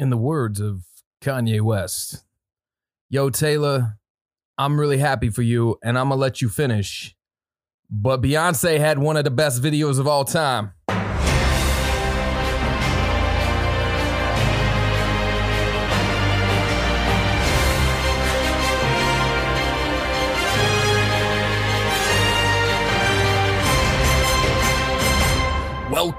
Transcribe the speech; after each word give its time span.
in 0.00 0.08
the 0.08 0.16
words 0.16 0.60
of 0.60 0.84
Kanye 1.22 1.60
West, 1.60 2.24
Yo, 3.10 3.28
Taylor, 3.28 3.98
I'm 4.56 4.80
really 4.80 4.98
happy 4.98 5.28
for 5.28 5.42
you 5.42 5.76
and 5.82 5.98
I'm 5.98 6.08
gonna 6.08 6.20
let 6.20 6.40
you 6.40 6.48
finish. 6.48 7.14
But 7.90 8.22
Beyonce 8.22 8.78
had 8.78 8.98
one 8.98 9.16
of 9.16 9.24
the 9.24 9.30
best 9.30 9.60
videos 9.60 9.98
of 9.98 10.06
all 10.06 10.24
time. 10.24 10.72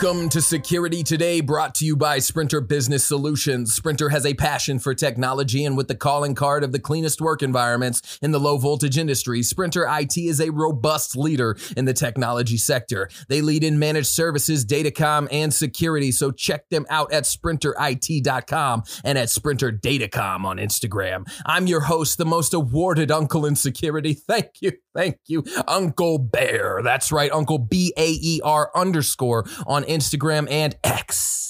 Welcome 0.02 0.30
to 0.30 0.42
Security 0.42 1.04
Today, 1.04 1.42
brought 1.42 1.76
to 1.76 1.86
you 1.86 1.96
by 1.96 2.18
Sprinter 2.18 2.60
Business 2.60 3.04
Solutions. 3.04 3.76
Sprinter 3.76 4.10
has 4.10 4.26
a 4.26 4.34
passion 4.34 4.80
for 4.80 4.96
technology, 4.96 5.64
and 5.64 5.78
with 5.78 5.88
the 5.88 5.96
calling 5.96 6.34
card 6.34 6.64
of 6.64 6.72
the 6.72 6.80
cleanest 6.80 7.22
work 7.22 7.44
environments 7.44 8.18
in 8.20 8.32
the 8.32 8.40
low 8.40 8.58
voltage 8.58 8.98
industry, 8.98 9.44
Sprinter 9.44 9.86
IT 9.88 10.18
is 10.18 10.42
a 10.42 10.50
robust 10.50 11.16
leader 11.16 11.56
in 11.78 11.86
the 11.86 11.94
technology 11.94 12.58
sector. 12.58 13.12
They 13.30 13.42
lead 13.42 13.64
in 13.64 13.78
managed 13.78 14.08
services, 14.08 14.66
datacom, 14.66 15.28
and 15.32 15.54
security, 15.54 16.12
so 16.12 16.32
check 16.32 16.68
them 16.70 16.88
out 16.90 17.14
at 17.14 17.26
sprinterit.com 17.26 18.84
and 19.04 19.20
at 19.20 19.30
Sprinter 19.30 19.72
Datacom 19.72 20.46
on 20.46 20.58
Instagram. 20.58 21.32
I'm 21.46 21.68
your 21.68 21.82
host, 21.82 22.18
the 22.18 22.26
most 22.26 22.56
awarded 22.56 23.12
uncle 23.12 23.46
in 23.46 23.56
security. 23.56 24.14
Thank 24.32 24.62
you, 24.62 24.72
thank 24.96 25.18
you, 25.28 25.44
Uncle 25.68 26.18
Baer. 26.18 26.82
That's 26.84 27.12
right, 27.12 27.32
Uncle 27.32 27.60
B 27.60 27.94
A 27.98 28.10
E 28.10 28.42
R 28.44 28.72
underscore 28.74 29.46
on 29.68 29.86
Instagram 29.92 30.50
and 30.50 30.76
X. 30.84 31.42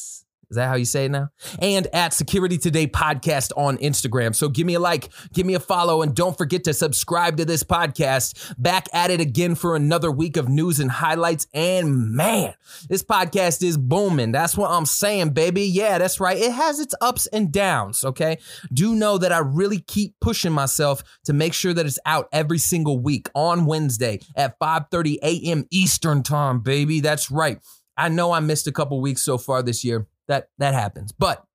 Is 0.51 0.55
that 0.55 0.67
how 0.67 0.75
you 0.75 0.83
say 0.83 1.05
it 1.05 1.11
now? 1.11 1.29
And 1.59 1.87
at 1.93 2.13
Security 2.13 2.57
Today 2.57 2.85
Podcast 2.85 3.53
on 3.55 3.77
Instagram. 3.77 4.35
So 4.35 4.49
give 4.49 4.67
me 4.67 4.73
a 4.73 4.81
like, 4.81 5.07
give 5.31 5.45
me 5.45 5.53
a 5.53 5.61
follow, 5.61 6.01
and 6.01 6.13
don't 6.13 6.37
forget 6.37 6.65
to 6.65 6.73
subscribe 6.73 7.37
to 7.37 7.45
this 7.45 7.63
podcast. 7.63 8.53
Back 8.61 8.87
at 8.91 9.11
it 9.11 9.21
again 9.21 9.55
for 9.55 9.77
another 9.77 10.11
week 10.11 10.35
of 10.35 10.49
news 10.49 10.81
and 10.81 10.91
highlights. 10.91 11.47
And 11.53 12.11
man, 12.11 12.53
this 12.89 13.01
podcast 13.01 13.63
is 13.63 13.77
booming. 13.77 14.33
That's 14.33 14.57
what 14.57 14.71
I'm 14.71 14.85
saying, 14.85 15.29
baby. 15.29 15.63
Yeah, 15.63 15.99
that's 15.99 16.19
right. 16.19 16.37
It 16.37 16.51
has 16.51 16.81
its 16.81 16.93
ups 16.99 17.27
and 17.27 17.49
downs, 17.49 18.03
okay? 18.03 18.37
Do 18.73 18.93
know 18.93 19.17
that 19.19 19.31
I 19.31 19.39
really 19.39 19.79
keep 19.79 20.19
pushing 20.19 20.51
myself 20.51 21.01
to 21.23 21.31
make 21.31 21.53
sure 21.53 21.73
that 21.73 21.85
it's 21.85 21.99
out 22.05 22.27
every 22.33 22.57
single 22.57 22.99
week 22.99 23.29
on 23.33 23.65
Wednesday 23.65 24.19
at 24.35 24.59
5:30 24.59 25.15
a.m. 25.23 25.65
Eastern 25.71 26.23
time, 26.23 26.59
baby. 26.59 26.99
That's 26.99 27.31
right. 27.31 27.61
I 28.01 28.09
know 28.09 28.31
I 28.31 28.39
missed 28.39 28.65
a 28.65 28.71
couple 28.71 28.99
weeks 28.99 29.21
so 29.21 29.37
far 29.37 29.61
this 29.61 29.83
year. 29.83 30.07
That 30.27 30.49
that 30.57 30.73
happens. 30.73 31.11
But 31.11 31.45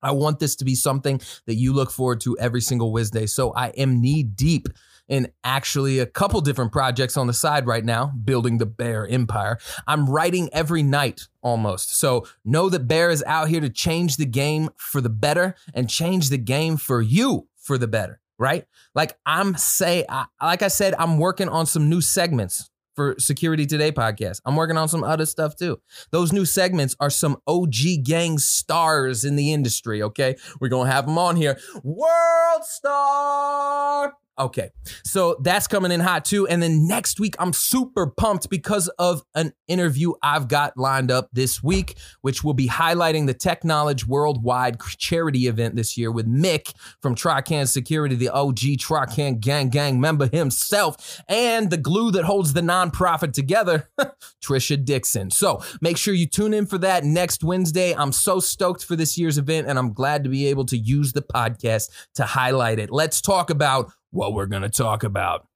I 0.00 0.12
want 0.12 0.38
this 0.38 0.54
to 0.56 0.64
be 0.64 0.76
something 0.76 1.20
that 1.46 1.54
you 1.54 1.72
look 1.72 1.90
forward 1.90 2.20
to 2.22 2.38
every 2.38 2.60
single 2.60 2.92
Wednesday. 2.92 3.26
So 3.26 3.52
I 3.52 3.68
am 3.70 4.00
knee 4.00 4.22
deep 4.22 4.68
in 5.08 5.30
actually 5.42 5.98
a 5.98 6.06
couple 6.06 6.40
different 6.40 6.70
projects 6.70 7.16
on 7.16 7.26
the 7.26 7.32
side 7.32 7.66
right 7.66 7.84
now, 7.84 8.12
building 8.24 8.58
the 8.58 8.66
Baer 8.66 9.06
Empire. 9.06 9.58
I'm 9.86 10.08
writing 10.08 10.48
every 10.52 10.82
night 10.82 11.28
almost. 11.42 11.98
So 11.98 12.26
know 12.44 12.68
that 12.68 12.86
Baer 12.86 13.10
is 13.10 13.24
out 13.26 13.48
here 13.48 13.60
to 13.60 13.68
change 13.68 14.16
the 14.16 14.26
game 14.26 14.70
for 14.76 15.00
the 15.00 15.10
better 15.10 15.56
and 15.74 15.90
change 15.90 16.28
the 16.28 16.38
game 16.38 16.76
for 16.76 17.02
you 17.02 17.48
for 17.56 17.76
the 17.76 17.88
better, 17.88 18.20
right? 18.38 18.66
Like 18.94 19.18
I'm 19.26 19.56
say 19.56 20.04
I, 20.08 20.26
like 20.40 20.62
I 20.62 20.68
said 20.68 20.94
I'm 20.98 21.18
working 21.18 21.48
on 21.48 21.66
some 21.66 21.88
new 21.88 22.00
segments 22.00 22.70
for 22.94 23.16
Security 23.18 23.66
Today 23.66 23.92
podcast. 23.92 24.40
I'm 24.44 24.56
working 24.56 24.76
on 24.76 24.88
some 24.88 25.04
other 25.04 25.26
stuff 25.26 25.56
too. 25.56 25.80
Those 26.10 26.32
new 26.32 26.44
segments 26.44 26.96
are 27.00 27.10
some 27.10 27.38
OG 27.46 28.04
gang 28.04 28.38
stars 28.38 29.24
in 29.24 29.36
the 29.36 29.52
industry, 29.52 30.02
okay? 30.02 30.36
We're 30.60 30.68
going 30.68 30.88
to 30.88 30.92
have 30.92 31.06
them 31.06 31.18
on 31.18 31.36
here. 31.36 31.58
World 31.82 32.64
Star. 32.64 34.14
Okay. 34.38 34.70
So 35.04 35.36
that's 35.42 35.66
coming 35.66 35.92
in 35.92 36.00
hot 36.00 36.24
too. 36.24 36.48
And 36.48 36.62
then 36.62 36.88
next 36.88 37.20
week, 37.20 37.34
I'm 37.38 37.52
super 37.52 38.06
pumped 38.06 38.48
because 38.48 38.88
of 38.98 39.22
an 39.34 39.52
interview 39.68 40.14
I've 40.22 40.48
got 40.48 40.76
lined 40.78 41.10
up 41.10 41.28
this 41.32 41.62
week, 41.62 41.98
which 42.22 42.42
will 42.42 42.54
be 42.54 42.66
highlighting 42.66 43.26
the 43.26 43.34
Teknowledge 43.34 44.06
Worldwide 44.06 44.80
charity 44.96 45.48
event 45.48 45.76
this 45.76 45.98
year 45.98 46.10
with 46.10 46.26
Mick 46.26 46.72
from 47.02 47.14
Trican 47.14 47.68
Security, 47.68 48.14
the 48.14 48.30
OG 48.30 48.56
Trican 48.56 49.38
Gang 49.38 49.68
Gang 49.68 50.00
member 50.00 50.28
himself, 50.28 51.20
and 51.28 51.70
the 51.70 51.76
glue 51.76 52.10
that 52.12 52.24
holds 52.24 52.54
the 52.54 52.62
nonprofit 52.62 53.34
together, 53.34 53.90
Trisha 54.42 54.82
Dixon. 54.82 55.30
So 55.30 55.62
make 55.82 55.98
sure 55.98 56.14
you 56.14 56.26
tune 56.26 56.54
in 56.54 56.64
for 56.64 56.78
that 56.78 57.04
next 57.04 57.44
Wednesday. 57.44 57.94
I'm 57.94 58.12
so 58.12 58.40
stoked 58.40 58.82
for 58.84 58.96
this 58.96 59.18
year's 59.18 59.36
event, 59.36 59.68
and 59.68 59.78
I'm 59.78 59.92
glad 59.92 60.24
to 60.24 60.30
be 60.30 60.46
able 60.46 60.64
to 60.66 60.78
use 60.78 61.12
the 61.12 61.22
podcast 61.22 61.90
to 62.14 62.24
highlight 62.24 62.78
it. 62.78 62.90
Let's 62.90 63.20
talk 63.20 63.50
about 63.50 63.92
what 64.12 64.32
we're 64.32 64.46
going 64.46 64.62
to 64.62 64.70
talk 64.70 65.02
about. 65.02 65.48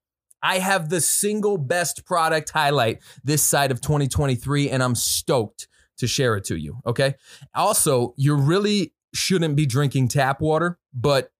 I 0.42 0.58
have 0.58 0.90
the 0.90 1.00
single 1.00 1.58
best 1.58 2.04
product 2.04 2.50
highlight 2.50 3.00
this 3.24 3.42
side 3.42 3.70
of 3.70 3.80
2023, 3.80 4.70
and 4.70 4.82
I'm 4.82 4.94
stoked 4.94 5.68
to 5.98 6.06
share 6.06 6.36
it 6.36 6.44
to 6.44 6.56
you. 6.56 6.80
Okay. 6.86 7.14
Also, 7.54 8.12
you 8.16 8.34
really 8.34 8.92
shouldn't 9.14 9.56
be 9.56 9.66
drinking 9.66 10.08
tap 10.08 10.40
water, 10.40 10.78
but 10.92 11.30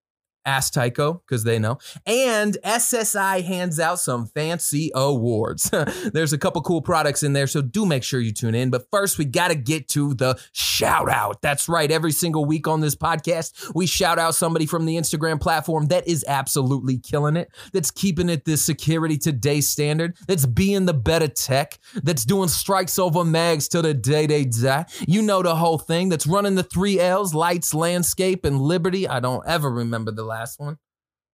ask 0.46 0.72
Tyco 0.72 1.20
because 1.20 1.44
they 1.44 1.58
know. 1.58 1.78
And 2.06 2.56
SSI 2.64 3.44
hands 3.44 3.78
out 3.78 3.98
some 3.98 4.26
fancy 4.26 4.90
awards. 4.94 5.70
There's 6.12 6.32
a 6.32 6.38
couple 6.38 6.62
cool 6.62 6.80
products 6.80 7.22
in 7.22 7.32
there, 7.32 7.46
so 7.46 7.60
do 7.60 7.84
make 7.84 8.04
sure 8.04 8.20
you 8.20 8.32
tune 8.32 8.54
in. 8.54 8.70
But 8.70 8.86
first, 8.90 9.18
we 9.18 9.24
got 9.24 9.48
to 9.48 9.56
get 9.56 9.88
to 9.88 10.14
the 10.14 10.40
shout 10.52 11.10
out. 11.10 11.42
That's 11.42 11.68
right. 11.68 11.90
Every 11.90 12.12
single 12.12 12.44
week 12.44 12.68
on 12.68 12.80
this 12.80 12.94
podcast, 12.94 13.72
we 13.74 13.86
shout 13.86 14.18
out 14.18 14.34
somebody 14.34 14.66
from 14.66 14.86
the 14.86 14.96
Instagram 14.96 15.40
platform 15.40 15.86
that 15.86 16.06
is 16.06 16.24
absolutely 16.28 16.98
killing 16.98 17.36
it, 17.36 17.50
that's 17.72 17.90
keeping 17.90 18.28
it 18.28 18.44
the 18.44 18.56
security 18.56 19.18
today 19.18 19.60
standard, 19.60 20.16
that's 20.28 20.46
being 20.46 20.86
the 20.86 20.94
better 20.94 21.28
tech, 21.28 21.78
that's 22.02 22.24
doing 22.24 22.48
strikes 22.48 22.98
over 22.98 23.24
mags 23.24 23.68
till 23.68 23.82
the 23.82 23.94
day 23.94 24.26
they 24.26 24.44
die. 24.44 24.86
You 25.08 25.22
know 25.22 25.42
the 25.42 25.56
whole 25.56 25.78
thing, 25.78 26.08
that's 26.08 26.26
running 26.26 26.54
the 26.54 26.62
three 26.62 27.00
L's 27.00 27.34
lights, 27.34 27.74
landscape, 27.74 28.44
and 28.44 28.60
liberty. 28.60 29.08
I 29.08 29.20
don't 29.20 29.46
ever 29.46 29.70
remember 29.70 30.12
the 30.12 30.24
last 30.24 30.35
last 30.36 30.60
one 30.60 30.76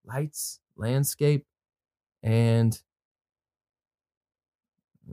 lights, 0.06 0.59
landscape, 0.75 1.45
and 2.22 2.79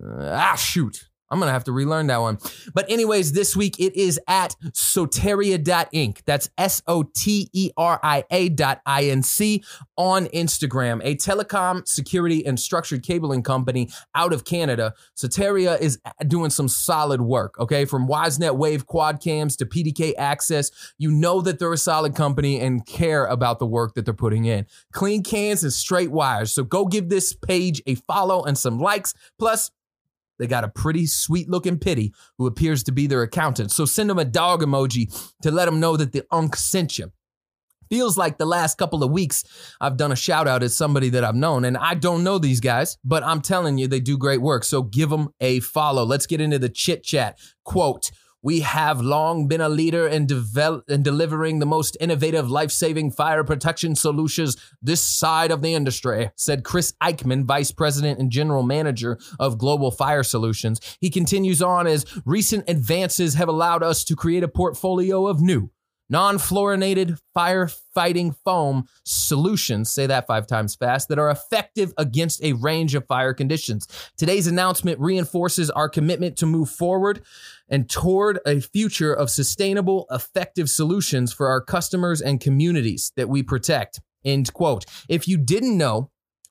uh, 0.02 0.30
ah, 0.30 0.56
shoot. 0.56 1.07
I'm 1.30 1.40
to 1.40 1.52
have 1.52 1.64
to 1.64 1.72
relearn 1.72 2.06
that 2.08 2.20
one. 2.20 2.38
But, 2.74 2.90
anyways, 2.90 3.32
this 3.32 3.54
week 3.56 3.78
it 3.78 3.94
is 3.96 4.18
at 4.26 4.56
soteria.inc. 4.70 6.24
That's 6.24 6.50
S 6.56 6.82
O 6.86 7.02
T 7.02 7.50
E 7.52 7.70
R 7.76 8.00
I 8.02 8.24
A 8.30 8.48
dot 8.48 8.80
I 8.86 9.04
N 9.04 9.22
C 9.22 9.62
on 9.96 10.26
Instagram, 10.26 11.00
a 11.04 11.16
telecom, 11.16 11.86
security, 11.86 12.44
and 12.46 12.58
structured 12.58 13.02
cabling 13.02 13.42
company 13.42 13.90
out 14.14 14.32
of 14.32 14.44
Canada. 14.44 14.94
Soteria 15.16 15.78
is 15.80 15.98
doing 16.26 16.50
some 16.50 16.68
solid 16.68 17.20
work, 17.20 17.58
okay? 17.58 17.84
From 17.84 18.08
WiseNet 18.08 18.56
Wave 18.56 18.86
quad 18.86 19.20
cams 19.20 19.56
to 19.56 19.66
PDK 19.66 20.14
access. 20.16 20.70
You 20.98 21.10
know 21.10 21.40
that 21.42 21.58
they're 21.58 21.72
a 21.72 21.78
solid 21.78 22.14
company 22.14 22.60
and 22.60 22.86
care 22.86 23.26
about 23.26 23.58
the 23.58 23.66
work 23.66 23.94
that 23.94 24.04
they're 24.04 24.14
putting 24.14 24.44
in. 24.46 24.66
Clean 24.92 25.22
cans 25.22 25.62
and 25.62 25.72
straight 25.72 26.10
wires. 26.10 26.52
So, 26.52 26.64
go 26.64 26.86
give 26.86 27.08
this 27.08 27.32
page 27.32 27.82
a 27.86 27.96
follow 27.96 28.44
and 28.44 28.56
some 28.56 28.80
likes. 28.80 29.14
Plus, 29.38 29.70
they 30.38 30.46
got 30.46 30.64
a 30.64 30.68
pretty 30.68 31.06
sweet 31.06 31.48
looking 31.48 31.78
pity 31.78 32.12
who 32.36 32.46
appears 32.46 32.82
to 32.84 32.92
be 32.92 33.06
their 33.06 33.22
accountant. 33.22 33.70
So 33.72 33.84
send 33.84 34.10
them 34.10 34.18
a 34.18 34.24
dog 34.24 34.62
emoji 34.62 35.32
to 35.42 35.50
let 35.50 35.66
them 35.66 35.80
know 35.80 35.96
that 35.96 36.12
the 36.12 36.24
unk 36.30 36.56
sent 36.56 36.98
you. 36.98 37.12
Feels 37.90 38.18
like 38.18 38.36
the 38.36 38.44
last 38.44 38.76
couple 38.76 39.02
of 39.02 39.10
weeks 39.10 39.44
I've 39.80 39.96
done 39.96 40.12
a 40.12 40.16
shout 40.16 40.46
out 40.46 40.62
as 40.62 40.76
somebody 40.76 41.08
that 41.10 41.24
I've 41.24 41.34
known, 41.34 41.64
and 41.64 41.76
I 41.76 41.94
don't 41.94 42.22
know 42.22 42.38
these 42.38 42.60
guys, 42.60 42.98
but 43.02 43.24
I'm 43.24 43.40
telling 43.40 43.78
you, 43.78 43.88
they 43.88 44.00
do 44.00 44.18
great 44.18 44.42
work. 44.42 44.64
So 44.64 44.82
give 44.82 45.08
them 45.08 45.30
a 45.40 45.60
follow. 45.60 46.04
Let's 46.04 46.26
get 46.26 46.40
into 46.40 46.58
the 46.58 46.68
chit 46.68 47.02
chat. 47.02 47.38
Quote, 47.64 48.10
we 48.42 48.60
have 48.60 49.00
long 49.00 49.48
been 49.48 49.60
a 49.60 49.68
leader 49.68 50.06
in, 50.06 50.26
develop, 50.26 50.88
in 50.88 51.02
delivering 51.02 51.58
the 51.58 51.66
most 51.66 51.96
innovative 52.00 52.50
life 52.50 52.70
saving 52.70 53.10
fire 53.10 53.42
protection 53.42 53.94
solutions 53.94 54.56
this 54.80 55.00
side 55.00 55.50
of 55.50 55.62
the 55.62 55.74
industry, 55.74 56.30
said 56.36 56.64
Chris 56.64 56.94
Eichmann, 57.02 57.44
Vice 57.44 57.72
President 57.72 58.18
and 58.18 58.30
General 58.30 58.62
Manager 58.62 59.18
of 59.40 59.58
Global 59.58 59.90
Fire 59.90 60.22
Solutions. 60.22 60.80
He 61.00 61.10
continues 61.10 61.60
on 61.62 61.86
as 61.86 62.04
recent 62.24 62.68
advances 62.68 63.34
have 63.34 63.48
allowed 63.48 63.82
us 63.82 64.04
to 64.04 64.16
create 64.16 64.44
a 64.44 64.48
portfolio 64.48 65.26
of 65.26 65.40
new, 65.40 65.70
non 66.08 66.38
fluorinated 66.38 67.18
firefighting 67.36 68.34
foam 68.44 68.86
solutions, 69.04 69.90
say 69.90 70.06
that 70.06 70.26
five 70.26 70.46
times 70.46 70.74
fast, 70.74 71.08
that 71.08 71.18
are 71.18 71.30
effective 71.30 71.92
against 71.96 72.42
a 72.42 72.54
range 72.54 72.94
of 72.94 73.06
fire 73.06 73.34
conditions. 73.34 73.86
Today's 74.16 74.46
announcement 74.46 74.98
reinforces 75.00 75.70
our 75.70 75.88
commitment 75.88 76.36
to 76.38 76.46
move 76.46 76.70
forward 76.70 77.22
and 77.68 77.88
toward 77.88 78.40
a 78.46 78.60
future 78.60 79.12
of 79.12 79.30
sustainable, 79.30 80.06
effective 80.10 80.70
solutions 80.70 81.32
for 81.32 81.48
our 81.48 81.60
customers 81.60 82.20
and 82.20 82.40
communities 82.40 83.12
that 83.16 83.28
we 83.28 83.42
protect. 83.42 84.00
End 84.24 84.52
quote. 84.52 84.84
If 85.08 85.28
you 85.28 85.38
didn't 85.38 85.76
know, 85.76 86.10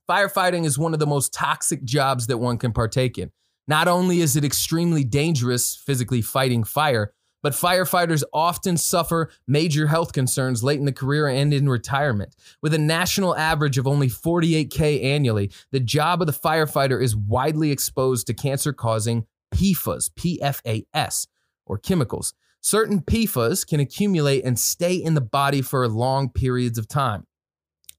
firefighting 0.09 0.65
is 0.65 0.77
one 0.77 0.93
of 0.93 0.99
the 0.99 1.07
most 1.07 1.33
toxic 1.33 1.83
jobs 1.83 2.27
that 2.27 2.37
one 2.37 2.57
can 2.57 2.71
partake 2.71 3.17
in. 3.17 3.31
Not 3.67 3.89
only 3.89 4.21
is 4.21 4.37
it 4.37 4.45
extremely 4.45 5.03
dangerous 5.03 5.75
physically 5.75 6.21
fighting 6.21 6.63
fire, 6.63 7.13
but 7.43 7.53
firefighters 7.53 8.23
often 8.33 8.77
suffer 8.77 9.29
major 9.47 9.87
health 9.87 10.13
concerns 10.13 10.63
late 10.63 10.79
in 10.79 10.85
the 10.85 10.91
career 10.91 11.27
and 11.27 11.53
in 11.53 11.69
retirement. 11.69 12.35
With 12.61 12.73
a 12.73 12.79
national 12.79 13.35
average 13.35 13.77
of 13.77 13.87
only 13.87 14.07
48K 14.07 15.03
annually, 15.03 15.51
the 15.71 15.79
job 15.79 16.21
of 16.21 16.27
the 16.27 16.33
firefighter 16.33 17.01
is 17.01 17.15
widely 17.15 17.71
exposed 17.71 18.27
to 18.27 18.33
cancer 18.33 18.73
causing 18.73 19.25
PFAS, 19.53 20.09
PFAS, 20.11 21.27
or 21.65 21.77
chemicals. 21.77 22.33
Certain 22.61 23.01
PFAS 23.01 23.65
can 23.65 23.79
accumulate 23.79 24.43
and 24.43 24.59
stay 24.59 24.95
in 24.95 25.13
the 25.13 25.21
body 25.21 25.61
for 25.61 25.87
long 25.87 26.29
periods 26.29 26.77
of 26.77 26.87
time. 26.87 27.25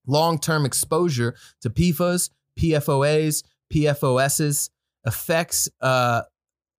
Long 0.07 0.39
term 0.39 0.65
exposure 0.65 1.35
to 1.63 1.71
PFAS, 1.71 2.31
PFOAs, 2.59 3.45
PFOSs 3.73 4.71
affects 5.05 5.69
uh, 5.81 6.23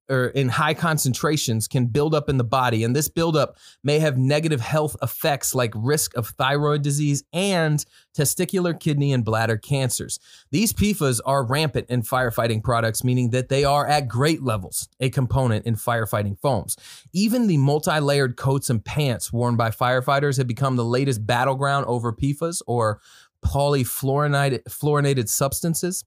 or 0.09 0.27
in 0.27 0.49
high 0.49 0.73
concentrations 0.73 1.67
can 1.67 1.85
build 1.85 2.15
up 2.15 2.29
in 2.29 2.37
the 2.37 2.43
body. 2.43 2.83
And 2.83 2.95
this 2.95 3.07
buildup 3.07 3.57
may 3.83 3.99
have 3.99 4.17
negative 4.17 4.61
health 4.61 4.95
effects 5.01 5.53
like 5.53 5.71
risk 5.75 6.15
of 6.15 6.29
thyroid 6.29 6.81
disease 6.81 7.23
and 7.31 7.83
testicular, 8.17 8.77
kidney, 8.77 9.13
and 9.13 9.23
bladder 9.23 9.57
cancers. 9.57 10.19
These 10.51 10.73
PFAS 10.73 11.19
are 11.25 11.45
rampant 11.45 11.89
in 11.89 12.01
firefighting 12.01 12.63
products, 12.63 13.03
meaning 13.03 13.29
that 13.31 13.49
they 13.49 13.63
are 13.63 13.87
at 13.87 14.07
great 14.07 14.41
levels 14.41 14.89
a 14.99 15.09
component 15.09 15.65
in 15.65 15.75
firefighting 15.75 16.39
foams. 16.39 16.75
Even 17.13 17.47
the 17.47 17.57
multi 17.57 17.99
layered 17.99 18.37
coats 18.37 18.69
and 18.69 18.83
pants 18.83 19.31
worn 19.31 19.55
by 19.55 19.69
firefighters 19.69 20.37
have 20.37 20.47
become 20.47 20.75
the 20.75 20.85
latest 20.85 21.25
battleground 21.25 21.85
over 21.85 22.11
PFAS 22.11 22.61
or 22.67 22.99
polyfluorinated 23.45 25.29
substances. 25.29 26.03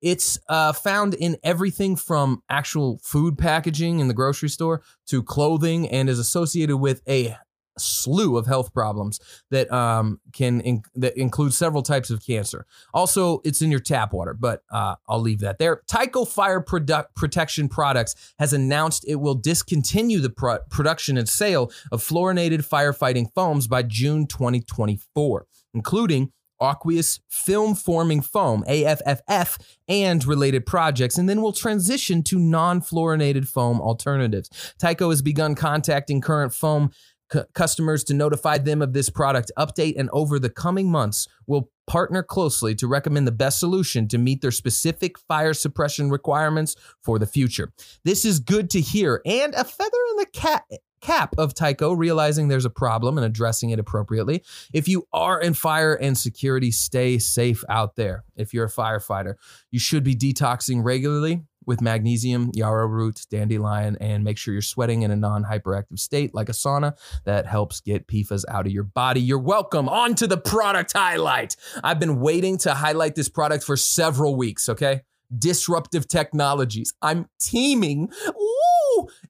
It's 0.00 0.38
uh, 0.48 0.72
found 0.72 1.14
in 1.14 1.36
everything 1.42 1.96
from 1.96 2.42
actual 2.48 3.00
food 3.02 3.36
packaging 3.36 4.00
in 4.00 4.08
the 4.08 4.14
grocery 4.14 4.48
store 4.48 4.82
to 5.06 5.22
clothing 5.22 5.88
and 5.88 6.08
is 6.08 6.18
associated 6.18 6.76
with 6.76 7.02
a 7.08 7.36
slew 7.78 8.36
of 8.36 8.46
health 8.46 8.72
problems 8.72 9.20
that 9.50 9.70
um, 9.72 10.20
can 10.32 10.60
in, 10.60 10.82
that 10.94 11.16
include 11.16 11.54
several 11.54 11.82
types 11.82 12.10
of 12.10 12.24
cancer. 12.24 12.66
Also, 12.92 13.40
it's 13.44 13.62
in 13.62 13.70
your 13.70 13.80
tap 13.80 14.12
water, 14.12 14.34
but 14.34 14.62
uh, 14.70 14.96
I'll 15.08 15.20
leave 15.20 15.40
that 15.40 15.58
there. 15.58 15.82
Tyco 15.88 16.26
Fire 16.26 16.60
Protection 16.60 17.68
Products 17.68 18.34
has 18.38 18.52
announced 18.52 19.04
it 19.08 19.16
will 19.16 19.34
discontinue 19.34 20.20
the 20.20 20.30
pro- 20.30 20.58
production 20.70 21.16
and 21.16 21.28
sale 21.28 21.70
of 21.92 22.02
fluorinated 22.02 22.66
firefighting 22.66 23.32
foams 23.34 23.66
by 23.66 23.82
June 23.82 24.26
2024, 24.26 25.46
including 25.74 26.32
aqueous 26.60 27.20
film 27.28 27.74
forming 27.74 28.20
foam, 28.20 28.64
AFFF, 28.66 29.58
and 29.88 30.24
related 30.24 30.66
projects, 30.66 31.18
and 31.18 31.28
then 31.28 31.42
we'll 31.42 31.52
transition 31.52 32.22
to 32.24 32.38
non 32.38 32.80
fluorinated 32.80 33.46
foam 33.46 33.80
alternatives. 33.80 34.50
Tyco 34.80 35.10
has 35.10 35.22
begun 35.22 35.54
contacting 35.54 36.20
current 36.20 36.52
foam 36.52 36.90
c- 37.32 37.40
customers 37.54 38.04
to 38.04 38.14
notify 38.14 38.58
them 38.58 38.82
of 38.82 38.92
this 38.92 39.10
product 39.10 39.50
update, 39.58 39.94
and 39.98 40.10
over 40.12 40.38
the 40.38 40.50
coming 40.50 40.90
months, 40.90 41.26
we'll 41.46 41.70
partner 41.86 42.22
closely 42.22 42.74
to 42.74 42.86
recommend 42.86 43.26
the 43.26 43.32
best 43.32 43.58
solution 43.58 44.06
to 44.08 44.18
meet 44.18 44.42
their 44.42 44.50
specific 44.50 45.18
fire 45.18 45.54
suppression 45.54 46.10
requirements 46.10 46.76
for 47.02 47.18
the 47.18 47.26
future. 47.26 47.72
This 48.04 48.24
is 48.24 48.40
good 48.40 48.70
to 48.70 48.80
hear 48.80 49.22
and 49.24 49.54
a 49.54 49.64
feather 49.64 49.98
in 50.10 50.16
the 50.16 50.26
cap 50.32 50.64
cap 51.00 51.34
of 51.38 51.54
Tyco, 51.54 51.96
realizing 51.96 52.48
there's 52.48 52.64
a 52.64 52.70
problem 52.70 53.18
and 53.18 53.24
addressing 53.24 53.70
it 53.70 53.78
appropriately. 53.78 54.42
If 54.72 54.88
you 54.88 55.06
are 55.12 55.40
in 55.40 55.54
fire 55.54 55.94
and 55.94 56.16
security, 56.16 56.70
stay 56.70 57.18
safe 57.18 57.64
out 57.68 57.96
there. 57.96 58.24
If 58.36 58.54
you're 58.54 58.66
a 58.66 58.70
firefighter, 58.70 59.34
you 59.70 59.78
should 59.78 60.04
be 60.04 60.14
detoxing 60.14 60.84
regularly 60.84 61.42
with 61.68 61.82
magnesium, 61.82 62.50
yarrow 62.54 62.86
root, 62.86 63.26
dandelion, 63.30 63.98
and 64.00 64.24
make 64.24 64.38
sure 64.38 64.54
you're 64.54 64.62
sweating 64.62 65.02
in 65.02 65.10
a 65.10 65.16
non 65.16 65.44
hyperactive 65.44 65.98
state 65.98 66.34
like 66.34 66.48
a 66.48 66.52
sauna. 66.52 66.96
That 67.24 67.46
helps 67.46 67.80
get 67.80 68.08
PFAS 68.08 68.44
out 68.48 68.66
of 68.66 68.72
your 68.72 68.84
body. 68.84 69.20
You're 69.20 69.38
welcome. 69.38 69.86
On 69.88 70.14
to 70.14 70.26
the 70.26 70.38
product 70.38 70.94
highlight. 70.94 71.56
I've 71.84 72.00
been 72.00 72.20
waiting 72.20 72.56
to 72.58 72.72
highlight 72.72 73.14
this 73.14 73.28
product 73.28 73.64
for 73.64 73.76
several 73.76 74.34
weeks, 74.34 74.68
okay? 74.70 75.02
Disruptive 75.36 76.08
Technologies. 76.08 76.94
I'm 77.02 77.28
teaming. 77.38 78.10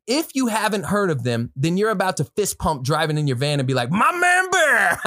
If 0.06 0.34
you 0.34 0.46
haven't 0.46 0.84
heard 0.86 1.10
of 1.10 1.22
them, 1.22 1.52
then 1.56 1.76
you're 1.76 1.90
about 1.90 2.16
to 2.18 2.24
fist 2.24 2.58
pump 2.58 2.84
driving 2.84 3.18
in 3.18 3.26
your 3.26 3.36
van 3.36 3.60
and 3.60 3.66
be 3.66 3.74
like, 3.74 3.90
my 3.90 4.10
member, 4.12 5.00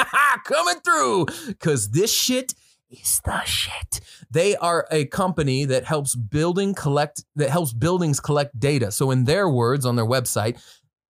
coming 0.46 0.82
through. 0.84 1.26
Because 1.48 1.90
this 1.90 2.14
shit 2.14 2.54
is 2.90 3.22
the 3.24 3.44
shit. 3.44 4.02
They 4.30 4.56
are 4.56 4.88
a 4.92 5.06
company 5.06 5.66
that 5.66 5.86
helps 5.86 6.16
building 6.16 6.74
collect 6.74 7.24
that 7.36 7.50
helps 7.50 7.74
buildings 7.74 8.20
collect 8.20 8.60
data. 8.60 8.92
So 8.92 9.12
in 9.12 9.26
their 9.26 9.50
words 9.50 9.86
on 9.86 9.96
their 9.96 10.06
website, 10.06 10.62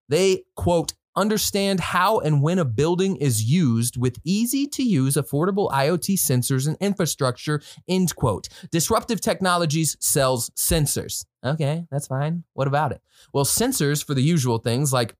they 0.09 0.44
quote 0.56 0.94
understand 1.16 1.80
how 1.80 2.19
and 2.19 2.42
when 2.42 2.60
a 2.60 2.66
building 2.66 3.16
is 3.18 3.44
used 3.44 3.98
with 3.98 4.19
easy 4.24 4.68
to 4.68 4.84
use 4.84 5.16
affordable 5.16 5.69
IoT 5.72 6.18
sensors 6.18 6.68
and 6.68 6.78
infrastructure, 6.80 7.62
end 7.88 8.16
quote. 8.16 8.48
Disruptive 8.72 9.22
Technologies 9.22 9.98
sells 10.00 10.50
sensors. 10.52 11.25
Okay, 11.44 11.86
that's 11.92 12.08
fine. 12.08 12.44
What 12.54 12.68
about 12.68 12.92
it? 12.92 13.02
Well, 13.34 13.46
sensors 13.46 14.04
for 14.04 14.13
the 14.13 14.22
usual 14.22 14.60
things 14.60 14.94
like 14.94 15.16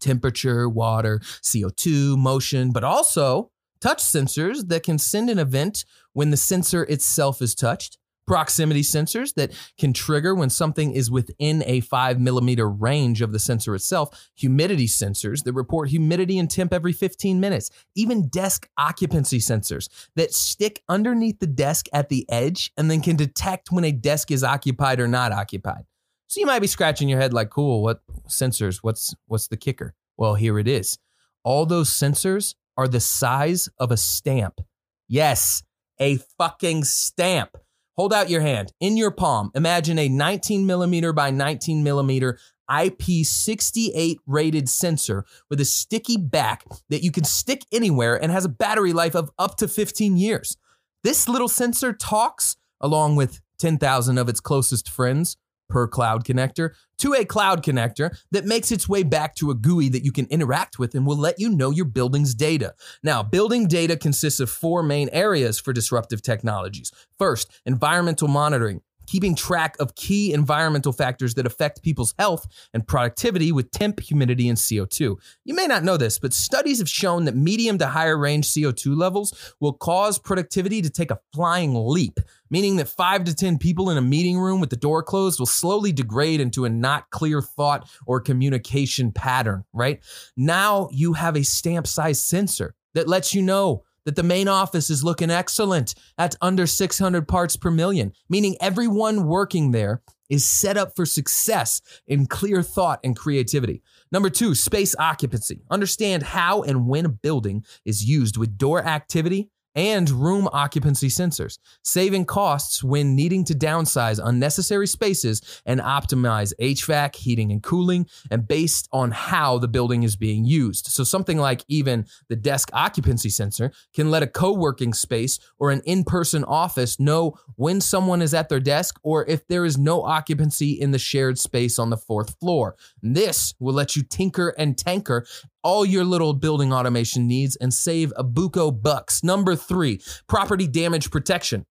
temperature, 0.00 0.68
water, 0.68 1.20
CO2, 1.42 2.16
motion, 2.16 2.72
but 2.72 2.84
also 2.84 3.50
touch 3.80 4.02
sensors 4.02 4.68
that 4.68 4.82
can 4.82 4.98
send 4.98 5.28
an 5.28 5.38
event 5.38 5.84
when 6.12 6.30
the 6.30 6.36
sensor 6.36 6.84
itself 6.84 7.42
is 7.42 7.54
touched 7.54 7.98
proximity 8.26 8.82
sensors 8.82 9.34
that 9.34 9.52
can 9.78 9.92
trigger 9.92 10.34
when 10.34 10.50
something 10.50 10.92
is 10.92 11.10
within 11.10 11.62
a 11.66 11.80
five 11.80 12.20
millimeter 12.20 12.68
range 12.68 13.20
of 13.20 13.32
the 13.32 13.38
sensor 13.38 13.74
itself, 13.74 14.30
humidity 14.34 14.86
sensors 14.86 15.44
that 15.44 15.52
report 15.52 15.88
humidity 15.88 16.38
and 16.38 16.50
temp 16.50 16.72
every 16.72 16.92
15 16.92 17.40
minutes, 17.40 17.70
even 17.94 18.28
desk 18.28 18.68
occupancy 18.78 19.38
sensors 19.38 19.88
that 20.16 20.32
stick 20.32 20.82
underneath 20.88 21.38
the 21.40 21.46
desk 21.46 21.86
at 21.92 22.08
the 22.08 22.24
edge 22.30 22.72
and 22.76 22.90
then 22.90 23.00
can 23.00 23.16
detect 23.16 23.72
when 23.72 23.84
a 23.84 23.92
desk 23.92 24.30
is 24.30 24.44
occupied 24.44 25.00
or 25.00 25.08
not 25.08 25.32
occupied. 25.32 25.84
So 26.28 26.40
you 26.40 26.46
might 26.46 26.60
be 26.60 26.66
scratching 26.66 27.10
your 27.10 27.20
head 27.20 27.34
like, 27.34 27.50
cool, 27.50 27.82
what 27.82 28.00
sensors? 28.26 28.78
What's 28.80 29.14
what's 29.26 29.48
the 29.48 29.56
kicker? 29.56 29.94
Well, 30.16 30.34
here 30.34 30.58
it 30.58 30.66
is. 30.66 30.98
All 31.44 31.66
those 31.66 31.90
sensors 31.90 32.54
are 32.76 32.88
the 32.88 33.00
size 33.00 33.68
of 33.78 33.90
a 33.90 33.96
stamp. 33.96 34.60
Yes, 35.08 35.62
a 35.98 36.16
fucking 36.38 36.84
stamp. 36.84 37.58
Hold 37.96 38.12
out 38.12 38.30
your 38.30 38.40
hand 38.40 38.72
in 38.80 38.96
your 38.96 39.10
palm. 39.10 39.50
Imagine 39.54 39.98
a 39.98 40.08
19 40.08 40.66
millimeter 40.66 41.12
by 41.12 41.30
19 41.30 41.82
millimeter 41.82 42.38
IP68 42.70 44.16
rated 44.26 44.68
sensor 44.68 45.24
with 45.50 45.60
a 45.60 45.64
sticky 45.64 46.16
back 46.16 46.64
that 46.88 47.02
you 47.02 47.10
can 47.10 47.24
stick 47.24 47.62
anywhere 47.70 48.20
and 48.20 48.32
has 48.32 48.46
a 48.46 48.48
battery 48.48 48.94
life 48.94 49.14
of 49.14 49.30
up 49.38 49.56
to 49.56 49.68
15 49.68 50.16
years. 50.16 50.56
This 51.04 51.28
little 51.28 51.48
sensor 51.48 51.92
talks 51.92 52.56
along 52.80 53.16
with 53.16 53.40
10,000 53.58 54.16
of 54.16 54.28
its 54.28 54.40
closest 54.40 54.88
friends 54.88 55.36
per 55.72 55.88
cloud 55.88 56.22
connector 56.24 56.74
to 56.98 57.14
a 57.14 57.24
cloud 57.24 57.64
connector 57.64 58.16
that 58.30 58.44
makes 58.44 58.70
its 58.70 58.88
way 58.88 59.02
back 59.02 59.34
to 59.34 59.50
a 59.50 59.54
GUI 59.54 59.88
that 59.88 60.04
you 60.04 60.12
can 60.12 60.26
interact 60.26 60.78
with 60.78 60.94
and 60.94 61.06
will 61.06 61.16
let 61.16 61.40
you 61.40 61.48
know 61.48 61.70
your 61.70 61.86
building's 61.86 62.34
data. 62.34 62.74
Now, 63.02 63.22
building 63.22 63.66
data 63.66 63.96
consists 63.96 64.38
of 64.38 64.50
four 64.50 64.82
main 64.82 65.08
areas 65.12 65.58
for 65.58 65.72
disruptive 65.72 66.20
technologies. 66.20 66.92
First, 67.18 67.50
environmental 67.64 68.28
monitoring 68.28 68.82
keeping 69.06 69.34
track 69.34 69.76
of 69.78 69.94
key 69.94 70.32
environmental 70.32 70.92
factors 70.92 71.34
that 71.34 71.46
affect 71.46 71.82
people's 71.82 72.14
health 72.18 72.46
and 72.72 72.86
productivity 72.86 73.52
with 73.52 73.70
temp, 73.70 74.00
humidity, 74.00 74.48
and 74.48 74.58
CO2. 74.58 75.16
You 75.44 75.54
may 75.54 75.66
not 75.66 75.84
know 75.84 75.96
this, 75.96 76.18
but 76.18 76.32
studies 76.32 76.78
have 76.78 76.88
shown 76.88 77.24
that 77.24 77.36
medium 77.36 77.78
to 77.78 77.86
higher 77.86 78.16
range 78.16 78.48
CO2 78.48 78.96
levels 78.96 79.54
will 79.60 79.72
cause 79.72 80.18
productivity 80.18 80.82
to 80.82 80.90
take 80.90 81.10
a 81.10 81.20
flying 81.34 81.74
leap, 81.74 82.20
meaning 82.50 82.76
that 82.76 82.88
five 82.88 83.24
to 83.24 83.34
10 83.34 83.58
people 83.58 83.90
in 83.90 83.96
a 83.96 84.02
meeting 84.02 84.38
room 84.38 84.60
with 84.60 84.70
the 84.70 84.76
door 84.76 85.02
closed 85.02 85.38
will 85.38 85.46
slowly 85.46 85.92
degrade 85.92 86.40
into 86.40 86.64
a 86.64 86.68
not 86.68 87.10
clear 87.10 87.40
thought 87.40 87.88
or 88.06 88.20
communication 88.20 89.12
pattern, 89.12 89.64
right? 89.72 90.00
Now 90.36 90.88
you 90.92 91.14
have 91.14 91.36
a 91.36 91.44
stamp 91.44 91.86
size 91.86 92.22
sensor 92.22 92.74
that 92.94 93.08
lets 93.08 93.34
you 93.34 93.42
know 93.42 93.84
that 94.04 94.16
the 94.16 94.22
main 94.22 94.48
office 94.48 94.90
is 94.90 95.04
looking 95.04 95.30
excellent 95.30 95.94
at 96.18 96.34
under 96.40 96.66
600 96.66 97.28
parts 97.28 97.56
per 97.56 97.70
million, 97.70 98.12
meaning 98.28 98.56
everyone 98.60 99.26
working 99.26 99.70
there 99.70 100.02
is 100.28 100.44
set 100.44 100.78
up 100.78 100.96
for 100.96 101.04
success 101.04 101.82
in 102.06 102.26
clear 102.26 102.62
thought 102.62 103.00
and 103.04 103.14
creativity. 103.16 103.82
Number 104.10 104.30
two, 104.30 104.54
space 104.54 104.96
occupancy. 104.98 105.62
Understand 105.70 106.22
how 106.22 106.62
and 106.62 106.86
when 106.88 107.04
a 107.04 107.10
building 107.10 107.64
is 107.84 108.04
used 108.04 108.38
with 108.38 108.56
door 108.56 108.82
activity 108.82 109.50
and 109.74 110.10
room 110.10 110.48
occupancy 110.52 111.08
sensors, 111.08 111.58
saving 111.82 112.24
costs 112.24 112.82
when 112.82 113.14
needing 113.14 113.44
to 113.44 113.54
downsize 113.54 114.20
unnecessary 114.22 114.86
spaces 114.86 115.40
and 115.64 115.80
optimize 115.80 116.52
HVAC, 116.60 117.16
heating 117.16 117.52
and 117.52 117.62
cooling, 117.62 118.06
and 118.30 118.46
based 118.46 118.88
on 118.92 119.10
how 119.10 119.58
the 119.58 119.68
building 119.68 120.02
is 120.02 120.16
being 120.16 120.44
used. 120.44 120.86
So, 120.86 121.04
something 121.04 121.38
like 121.38 121.64
even 121.68 122.06
the 122.28 122.36
desk 122.36 122.70
occupancy 122.72 123.30
sensor 123.30 123.72
can 123.94 124.10
let 124.10 124.22
a 124.22 124.26
co 124.26 124.52
working 124.52 124.92
space 124.92 125.38
or 125.58 125.70
an 125.70 125.82
in 125.84 126.04
person 126.04 126.44
office 126.44 126.98
know 127.00 127.34
when 127.56 127.80
someone 127.80 128.22
is 128.22 128.34
at 128.34 128.48
their 128.48 128.60
desk 128.60 128.98
or 129.02 129.24
if 129.28 129.46
there 129.48 129.64
is 129.64 129.78
no 129.78 130.02
occupancy 130.02 130.72
in 130.72 130.90
the 130.90 130.98
shared 130.98 131.38
space 131.38 131.78
on 131.78 131.90
the 131.90 131.96
fourth 131.96 132.38
floor. 132.38 132.76
This 133.02 133.54
will 133.58 133.74
let 133.74 133.96
you 133.96 134.02
tinker 134.02 134.54
and 134.58 134.76
tanker 134.76 135.26
all 135.62 135.84
your 135.84 136.04
little 136.04 136.34
building 136.34 136.72
automation 136.72 137.26
needs 137.26 137.56
and 137.56 137.72
save 137.72 138.12
a 138.16 138.24
buco 138.24 138.70
bucks. 138.82 139.22
Number 139.22 139.56
three, 139.56 140.00
property 140.28 140.66
damage 140.66 141.10
protection. 141.10 141.64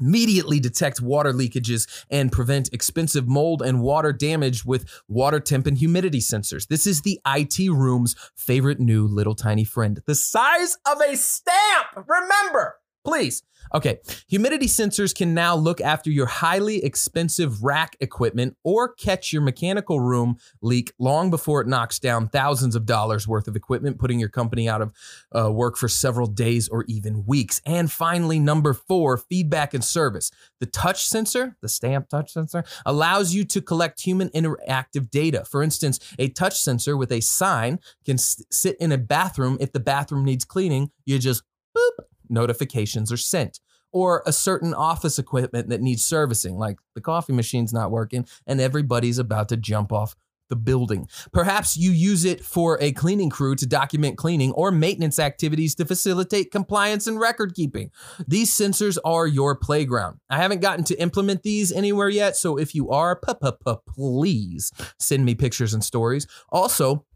Immediately 0.00 0.60
detect 0.60 1.02
water 1.02 1.32
leakages 1.32 1.86
and 2.10 2.32
prevent 2.32 2.72
expensive 2.72 3.28
mold 3.28 3.60
and 3.60 3.82
water 3.82 4.12
damage 4.12 4.64
with 4.64 4.88
water 5.08 5.40
temp 5.40 5.66
and 5.66 5.76
humidity 5.76 6.20
sensors. 6.20 6.66
This 6.66 6.86
is 6.86 7.02
the 7.02 7.20
IT 7.26 7.70
room's 7.70 8.16
favorite 8.34 8.80
new 8.80 9.06
little 9.06 9.34
tiny 9.34 9.64
friend. 9.64 10.00
The 10.06 10.14
size 10.14 10.78
of 10.90 11.00
a 11.02 11.16
stamp. 11.16 12.08
Remember, 12.08 12.76
please 13.04 13.42
Okay, 13.72 14.00
humidity 14.26 14.66
sensors 14.66 15.14
can 15.14 15.32
now 15.32 15.54
look 15.54 15.80
after 15.80 16.10
your 16.10 16.26
highly 16.26 16.84
expensive 16.84 17.62
rack 17.62 17.96
equipment 18.00 18.56
or 18.64 18.92
catch 18.94 19.32
your 19.32 19.42
mechanical 19.42 20.00
room 20.00 20.38
leak 20.60 20.92
long 20.98 21.30
before 21.30 21.60
it 21.60 21.68
knocks 21.68 22.00
down 22.00 22.28
thousands 22.28 22.74
of 22.74 22.84
dollars 22.84 23.28
worth 23.28 23.46
of 23.46 23.54
equipment, 23.54 23.98
putting 23.98 24.18
your 24.18 24.28
company 24.28 24.68
out 24.68 24.82
of 24.82 24.92
uh, 25.36 25.52
work 25.52 25.76
for 25.76 25.88
several 25.88 26.26
days 26.26 26.68
or 26.68 26.84
even 26.88 27.24
weeks. 27.26 27.60
And 27.64 27.90
finally, 27.90 28.40
number 28.40 28.74
four, 28.74 29.16
feedback 29.16 29.72
and 29.72 29.84
service. 29.84 30.32
The 30.58 30.66
touch 30.66 31.04
sensor, 31.04 31.56
the 31.62 31.68
stamp 31.68 32.08
touch 32.08 32.32
sensor, 32.32 32.64
allows 32.84 33.34
you 33.34 33.44
to 33.44 33.62
collect 33.62 34.00
human 34.00 34.30
interactive 34.30 35.10
data. 35.10 35.44
For 35.44 35.62
instance, 35.62 36.00
a 36.18 36.28
touch 36.28 36.60
sensor 36.60 36.96
with 36.96 37.12
a 37.12 37.20
sign 37.20 37.78
can 38.04 38.14
s- 38.14 38.42
sit 38.50 38.76
in 38.80 38.90
a 38.90 38.98
bathroom. 38.98 39.58
If 39.60 39.72
the 39.72 39.80
bathroom 39.80 40.24
needs 40.24 40.44
cleaning, 40.44 40.90
you 41.04 41.18
just 41.20 41.44
notifications 42.30 43.12
are 43.12 43.16
sent. 43.16 43.60
Or 43.92 44.22
a 44.24 44.32
certain 44.32 44.72
office 44.72 45.18
equipment 45.18 45.68
that 45.70 45.80
needs 45.80 46.04
servicing, 46.04 46.56
like 46.56 46.78
the 46.94 47.00
coffee 47.00 47.32
machine's 47.32 47.72
not 47.72 47.90
working 47.90 48.24
and 48.46 48.60
everybody's 48.60 49.18
about 49.18 49.48
to 49.48 49.56
jump 49.56 49.92
off 49.92 50.14
the 50.48 50.56
building. 50.56 51.08
Perhaps 51.32 51.76
you 51.76 51.90
use 51.92 52.24
it 52.24 52.44
for 52.44 52.76
a 52.82 52.92
cleaning 52.92 53.30
crew 53.30 53.54
to 53.54 53.66
document 53.66 54.18
cleaning 54.18 54.52
or 54.52 54.70
maintenance 54.70 55.18
activities 55.18 55.74
to 55.76 55.84
facilitate 55.86 56.50
compliance 56.50 57.06
and 57.06 57.18
record 57.18 57.54
keeping. 57.54 57.90
These 58.26 58.50
sensors 58.50 58.98
are 59.04 59.26
your 59.26 59.56
playground. 59.56 60.18
I 60.28 60.36
haven't 60.36 60.60
gotten 60.60 60.84
to 60.84 61.00
implement 61.00 61.44
these 61.44 61.72
anywhere 61.72 62.08
yet, 62.08 62.36
so 62.36 62.58
if 62.58 62.74
you 62.74 62.90
are, 62.90 63.18
please 63.96 64.72
send 64.98 65.24
me 65.24 65.34
pictures 65.34 65.72
and 65.72 65.82
stories. 65.82 66.26
Also, 66.50 67.06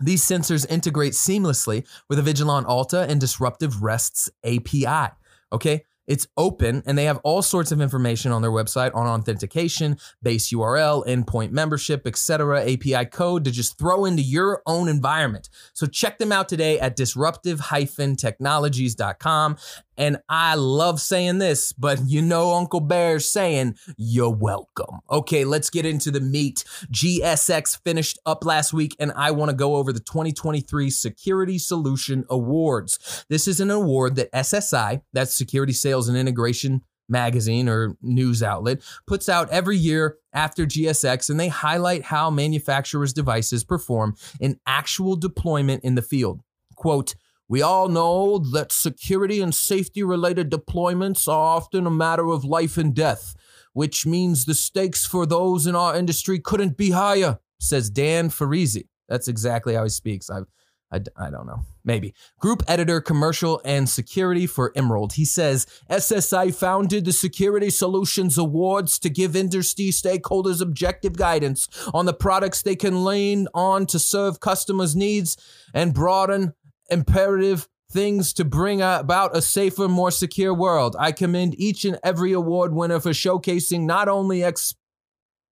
these 0.00 0.22
sensors 0.22 0.68
integrate 0.70 1.12
seamlessly 1.12 1.86
with 2.08 2.18
Avigilon 2.18 2.64
Alta 2.66 3.06
and 3.08 3.20
Disruptive 3.20 3.82
REST's 3.82 4.30
API. 4.44 5.12
Okay, 5.52 5.84
it's 6.08 6.26
open 6.36 6.82
and 6.86 6.98
they 6.98 7.04
have 7.04 7.20
all 7.22 7.42
sorts 7.42 7.70
of 7.70 7.80
information 7.80 8.32
on 8.32 8.42
their 8.42 8.50
website 8.50 8.92
on 8.94 9.06
authentication, 9.06 9.98
base 10.22 10.50
URL, 10.50 11.06
endpoint 11.06 11.52
membership, 11.52 12.06
etc., 12.06 12.62
API 12.62 13.04
code 13.04 13.44
to 13.44 13.50
just 13.50 13.76
throw 13.78 14.06
into 14.06 14.22
your 14.22 14.62
own 14.66 14.88
environment. 14.88 15.50
So 15.74 15.86
check 15.86 16.18
them 16.18 16.32
out 16.32 16.48
today 16.48 16.80
at 16.80 16.96
disruptive-technologies.com 16.96 19.56
and 19.98 20.18
I 20.28 20.54
love 20.54 21.00
saying 21.00 21.38
this, 21.38 21.72
but 21.72 22.00
you 22.06 22.22
know 22.22 22.54
Uncle 22.54 22.80
Baer's 22.80 23.28
saying, 23.28 23.74
you're 23.96 24.30
welcome. 24.30 25.00
Okay, 25.10 25.44
let's 25.44 25.70
get 25.70 25.84
into 25.84 26.12
the 26.12 26.20
meat. 26.20 26.64
GSX 26.92 27.82
finished 27.82 28.18
up 28.24 28.44
last 28.44 28.72
week, 28.72 28.94
and 29.00 29.12
I 29.16 29.32
want 29.32 29.50
to 29.50 29.56
go 29.56 29.74
over 29.74 29.92
the 29.92 30.00
2023 30.00 30.88
Security 30.88 31.58
Solution 31.58 32.24
Awards. 32.30 33.26
This 33.28 33.48
is 33.48 33.58
an 33.58 33.72
award 33.72 34.14
that 34.14 34.32
SSI, 34.32 35.02
that's 35.12 35.34
Security 35.34 35.72
Sales 35.72 36.08
and 36.08 36.16
Integration 36.16 36.82
magazine 37.08 37.68
or 37.68 37.96
news 38.00 38.42
outlet, 38.42 38.80
puts 39.06 39.28
out 39.28 39.50
every 39.50 39.76
year 39.76 40.18
after 40.32 40.64
GSX, 40.64 41.28
and 41.28 41.40
they 41.40 41.48
highlight 41.48 42.04
how 42.04 42.30
manufacturers' 42.30 43.12
devices 43.12 43.64
perform 43.64 44.14
in 44.40 44.60
actual 44.64 45.16
deployment 45.16 45.82
in 45.82 45.96
the 45.96 46.02
field. 46.02 46.40
Quote, 46.76 47.16
we 47.48 47.62
all 47.62 47.88
know 47.88 48.38
that 48.38 48.72
security 48.72 49.40
and 49.40 49.54
safety 49.54 50.02
related 50.02 50.50
deployments 50.50 51.26
are 51.26 51.56
often 51.56 51.86
a 51.86 51.90
matter 51.90 52.28
of 52.28 52.44
life 52.44 52.76
and 52.76 52.94
death, 52.94 53.34
which 53.72 54.04
means 54.04 54.44
the 54.44 54.54
stakes 54.54 55.06
for 55.06 55.24
those 55.24 55.66
in 55.66 55.74
our 55.74 55.96
industry 55.96 56.38
couldn't 56.38 56.76
be 56.76 56.90
higher, 56.90 57.38
says 57.58 57.88
Dan 57.88 58.28
Farizi. 58.28 58.88
That's 59.08 59.28
exactly 59.28 59.74
how 59.74 59.84
he 59.84 59.90
speaks. 59.90 60.28
I've 60.28 60.46
I, 60.90 61.00
I 61.16 61.30
don't 61.30 61.46
know. 61.46 61.64
Maybe. 61.84 62.14
Group 62.38 62.62
editor, 62.66 63.00
commercial 63.00 63.60
and 63.64 63.88
security 63.88 64.46
for 64.46 64.72
Emerald. 64.74 65.14
He 65.14 65.24
says 65.24 65.66
SSI 65.90 66.54
founded 66.54 67.04
the 67.04 67.12
Security 67.12 67.70
Solutions 67.70 68.38
Awards 68.38 68.98
to 69.00 69.10
give 69.10 69.36
industry 69.36 69.86
stakeholders 69.86 70.62
objective 70.62 71.16
guidance 71.16 71.68
on 71.92 72.06
the 72.06 72.14
products 72.14 72.62
they 72.62 72.76
can 72.76 73.04
lean 73.04 73.48
on 73.52 73.86
to 73.86 73.98
serve 73.98 74.40
customers' 74.40 74.96
needs 74.96 75.36
and 75.74 75.94
broaden 75.94 76.54
imperative 76.88 77.68
things 77.90 78.32
to 78.34 78.44
bring 78.44 78.82
about 78.82 79.36
a 79.36 79.40
safer, 79.40 79.88
more 79.88 80.10
secure 80.10 80.52
world. 80.52 80.94
I 80.98 81.12
commend 81.12 81.58
each 81.58 81.84
and 81.84 81.98
every 82.02 82.32
award 82.32 82.74
winner 82.74 83.00
for 83.00 83.10
showcasing 83.10 83.82
not 83.82 84.08
only 84.08 84.44
ex- 84.44 84.74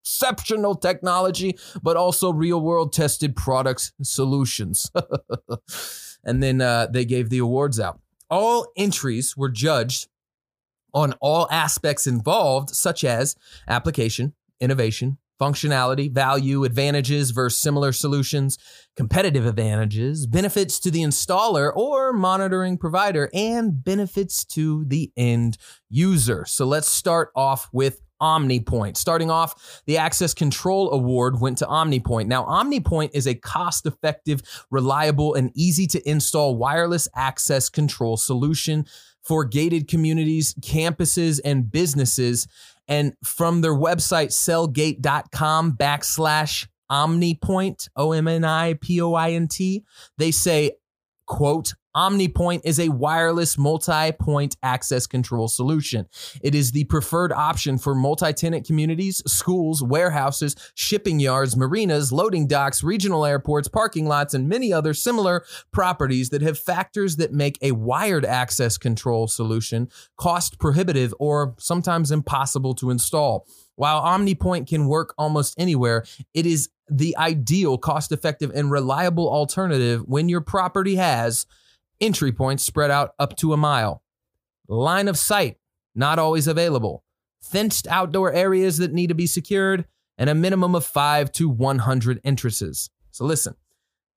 exceptional 0.07 0.75
technology, 0.75 1.57
but 1.83 1.97
also 1.97 2.31
real 2.31 2.61
world 2.61 2.93
tested 2.93 3.35
products 3.35 3.91
solutions. 4.01 4.89
and 6.23 6.41
then 6.41 6.61
uh, 6.61 6.87
they 6.87 7.03
gave 7.03 7.29
the 7.29 7.39
awards 7.39 7.79
out. 7.79 7.99
All 8.29 8.67
entries 8.77 9.35
were 9.35 9.49
judged 9.49 10.07
on 10.93 11.13
all 11.19 11.47
aspects 11.51 12.07
involved, 12.07 12.69
such 12.69 13.03
as 13.03 13.35
application, 13.67 14.33
innovation, 14.61 15.17
functionality, 15.39 16.11
value, 16.11 16.63
advantages 16.63 17.31
versus 17.31 17.59
similar 17.59 17.91
solutions, 17.91 18.57
competitive 18.95 19.45
advantages, 19.45 20.25
benefits 20.25 20.79
to 20.79 20.91
the 20.91 21.01
installer 21.01 21.75
or 21.75 22.13
monitoring 22.13 22.77
provider, 22.77 23.29
and 23.33 23.83
benefits 23.83 24.43
to 24.43 24.85
the 24.85 25.11
end 25.15 25.57
user. 25.89 26.45
So 26.45 26.65
let's 26.65 26.87
start 26.87 27.31
off 27.35 27.69
with 27.71 28.01
OmniPoint. 28.21 28.97
Starting 28.97 29.29
off, 29.29 29.81
the 29.85 29.97
Access 29.97 30.33
Control 30.33 30.91
Award 30.91 31.39
went 31.39 31.59
to 31.59 31.65
OmniPoint. 31.65 32.27
Now, 32.27 32.45
OmniPoint 32.45 33.11
is 33.13 33.27
a 33.27 33.35
cost 33.35 33.85
effective, 33.85 34.41
reliable, 34.71 35.35
and 35.35 35.51
easy 35.55 35.87
to 35.87 36.09
install 36.09 36.57
wireless 36.57 37.07
access 37.15 37.69
control 37.69 38.17
solution 38.17 38.85
for 39.23 39.43
gated 39.43 39.87
communities, 39.87 40.53
campuses, 40.55 41.39
and 41.43 41.69
businesses. 41.69 42.47
And 42.87 43.13
from 43.23 43.61
their 43.61 43.73
website, 43.73 44.29
cellgate.com 44.29 45.73
backslash 45.73 46.67
OmniPoint, 46.91 47.89
O 47.95 48.13
M 48.13 48.27
N 48.27 48.45
I 48.45 48.75
P 48.75 49.01
O 49.01 49.13
I 49.13 49.31
N 49.31 49.47
T, 49.47 49.83
they 50.17 50.31
say, 50.31 50.71
quote, 51.25 51.73
OmniPoint 51.97 52.61
is 52.63 52.79
a 52.79 52.89
wireless 52.89 53.57
multi 53.57 54.11
point 54.11 54.55
access 54.61 55.07
control 55.07 55.47
solution. 55.47 56.07
It 56.43 56.53
is 56.53 56.71
the 56.71 56.83
preferred 56.83 57.31
option 57.31 57.79
for 57.79 57.95
multi 57.95 58.33
tenant 58.33 58.67
communities, 58.67 59.23
schools, 59.25 59.81
warehouses, 59.81 60.55
shipping 60.75 61.19
yards, 61.19 61.57
marinas, 61.57 62.13
loading 62.13 62.45
docks, 62.45 62.83
regional 62.83 63.25
airports, 63.25 63.67
parking 63.67 64.05
lots, 64.05 64.35
and 64.35 64.47
many 64.47 64.71
other 64.71 64.93
similar 64.93 65.43
properties 65.71 66.29
that 66.29 66.43
have 66.43 66.59
factors 66.59 67.15
that 67.15 67.33
make 67.33 67.57
a 67.63 67.71
wired 67.71 68.25
access 68.25 68.77
control 68.77 69.27
solution 69.27 69.89
cost 70.17 70.59
prohibitive 70.59 71.15
or 71.19 71.55
sometimes 71.57 72.11
impossible 72.11 72.75
to 72.75 72.91
install. 72.91 73.47
While 73.75 74.03
OmniPoint 74.03 74.67
can 74.67 74.87
work 74.87 75.15
almost 75.17 75.55
anywhere, 75.57 76.05
it 76.35 76.45
is 76.45 76.69
the 76.87 77.17
ideal, 77.17 77.79
cost 77.79 78.11
effective, 78.11 78.51
and 78.53 78.69
reliable 78.69 79.27
alternative 79.27 80.03
when 80.05 80.29
your 80.29 80.41
property 80.41 80.95
has 80.95 81.47
entry 81.99 82.31
points 82.31 82.63
spread 82.63 82.91
out 82.91 83.11
up 83.19 83.35
to 83.37 83.53
a 83.53 83.57
mile, 83.57 84.03
line 84.67 85.07
of 85.07 85.17
sight 85.17 85.57
not 85.97 86.19
always 86.19 86.47
available, 86.47 87.03
fenced 87.41 87.87
outdoor 87.87 88.31
areas 88.31 88.77
that 88.77 88.93
need 88.93 89.07
to 89.07 89.15
be 89.15 89.25
secured, 89.25 89.85
and 90.17 90.29
a 90.29 90.35
minimum 90.35 90.75
of 90.75 90.85
5 90.85 91.31
to 91.33 91.49
100 91.49 92.21
entrances. 92.23 92.89
So 93.11 93.25
listen, 93.25 93.55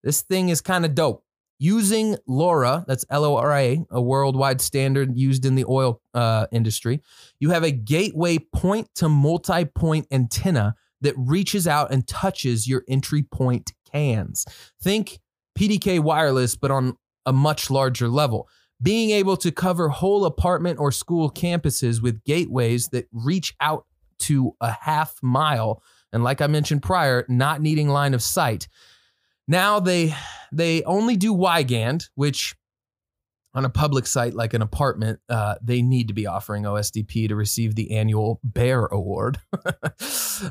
this 0.04 0.20
thing 0.22 0.50
is 0.50 0.60
kind 0.60 0.84
of 0.84 0.94
dope. 0.94 1.24
Using 1.58 2.16
LoRa, 2.28 2.86
that's 2.86 3.04
L 3.10 3.24
O 3.24 3.36
R 3.36 3.52
A, 3.54 3.84
a 3.90 4.00
worldwide 4.00 4.62
standard 4.62 5.14
used 5.18 5.44
in 5.44 5.56
the 5.56 5.66
oil 5.66 6.00
uh, 6.14 6.46
industry, 6.52 7.02
you 7.38 7.50
have 7.50 7.64
a 7.64 7.70
gateway 7.70 8.38
point 8.38 8.88
to 8.94 9.10
multi 9.10 9.66
point 9.66 10.06
antenna 10.10 10.74
that 11.02 11.14
reaches 11.18 11.68
out 11.68 11.92
and 11.92 12.06
touches 12.06 12.66
your 12.66 12.82
entry 12.88 13.22
point 13.22 13.72
cans. 13.92 14.46
Think 14.82 15.18
PDK 15.58 16.00
wireless, 16.00 16.56
but 16.56 16.70
on 16.70 16.96
a 17.26 17.32
much 17.32 17.70
larger 17.70 18.08
level. 18.08 18.48
being 18.82 19.10
able 19.10 19.36
to 19.36 19.52
cover 19.52 19.88
whole 19.88 20.24
apartment 20.24 20.78
or 20.78 20.90
school 20.90 21.30
campuses 21.30 22.02
with 22.02 22.24
gateways 22.24 22.88
that 22.88 23.06
reach 23.12 23.54
out 23.60 23.84
to 24.18 24.54
a 24.60 24.72
half 24.72 25.16
mile. 25.22 25.82
And 26.12 26.24
like 26.24 26.40
I 26.40 26.46
mentioned 26.46 26.82
prior, 26.82 27.24
not 27.28 27.60
needing 27.60 27.88
line 27.88 28.14
of 28.14 28.22
sight. 28.22 28.68
Now 29.46 29.80
they 29.80 30.14
they 30.52 30.82
only 30.84 31.16
do 31.16 31.32
Wiegand, 31.32 32.08
which 32.14 32.54
on 33.54 33.64
a 33.64 33.68
public 33.68 34.06
site 34.06 34.34
like 34.34 34.54
an 34.54 34.62
apartment, 34.62 35.20
uh, 35.28 35.56
they 35.60 35.82
need 35.82 36.08
to 36.08 36.14
be 36.14 36.26
offering 36.26 36.64
OSDP 36.64 37.28
to 37.28 37.34
receive 37.34 37.74
the 37.74 37.96
annual 37.96 38.40
Baer 38.44 38.86
Award. 38.86 39.40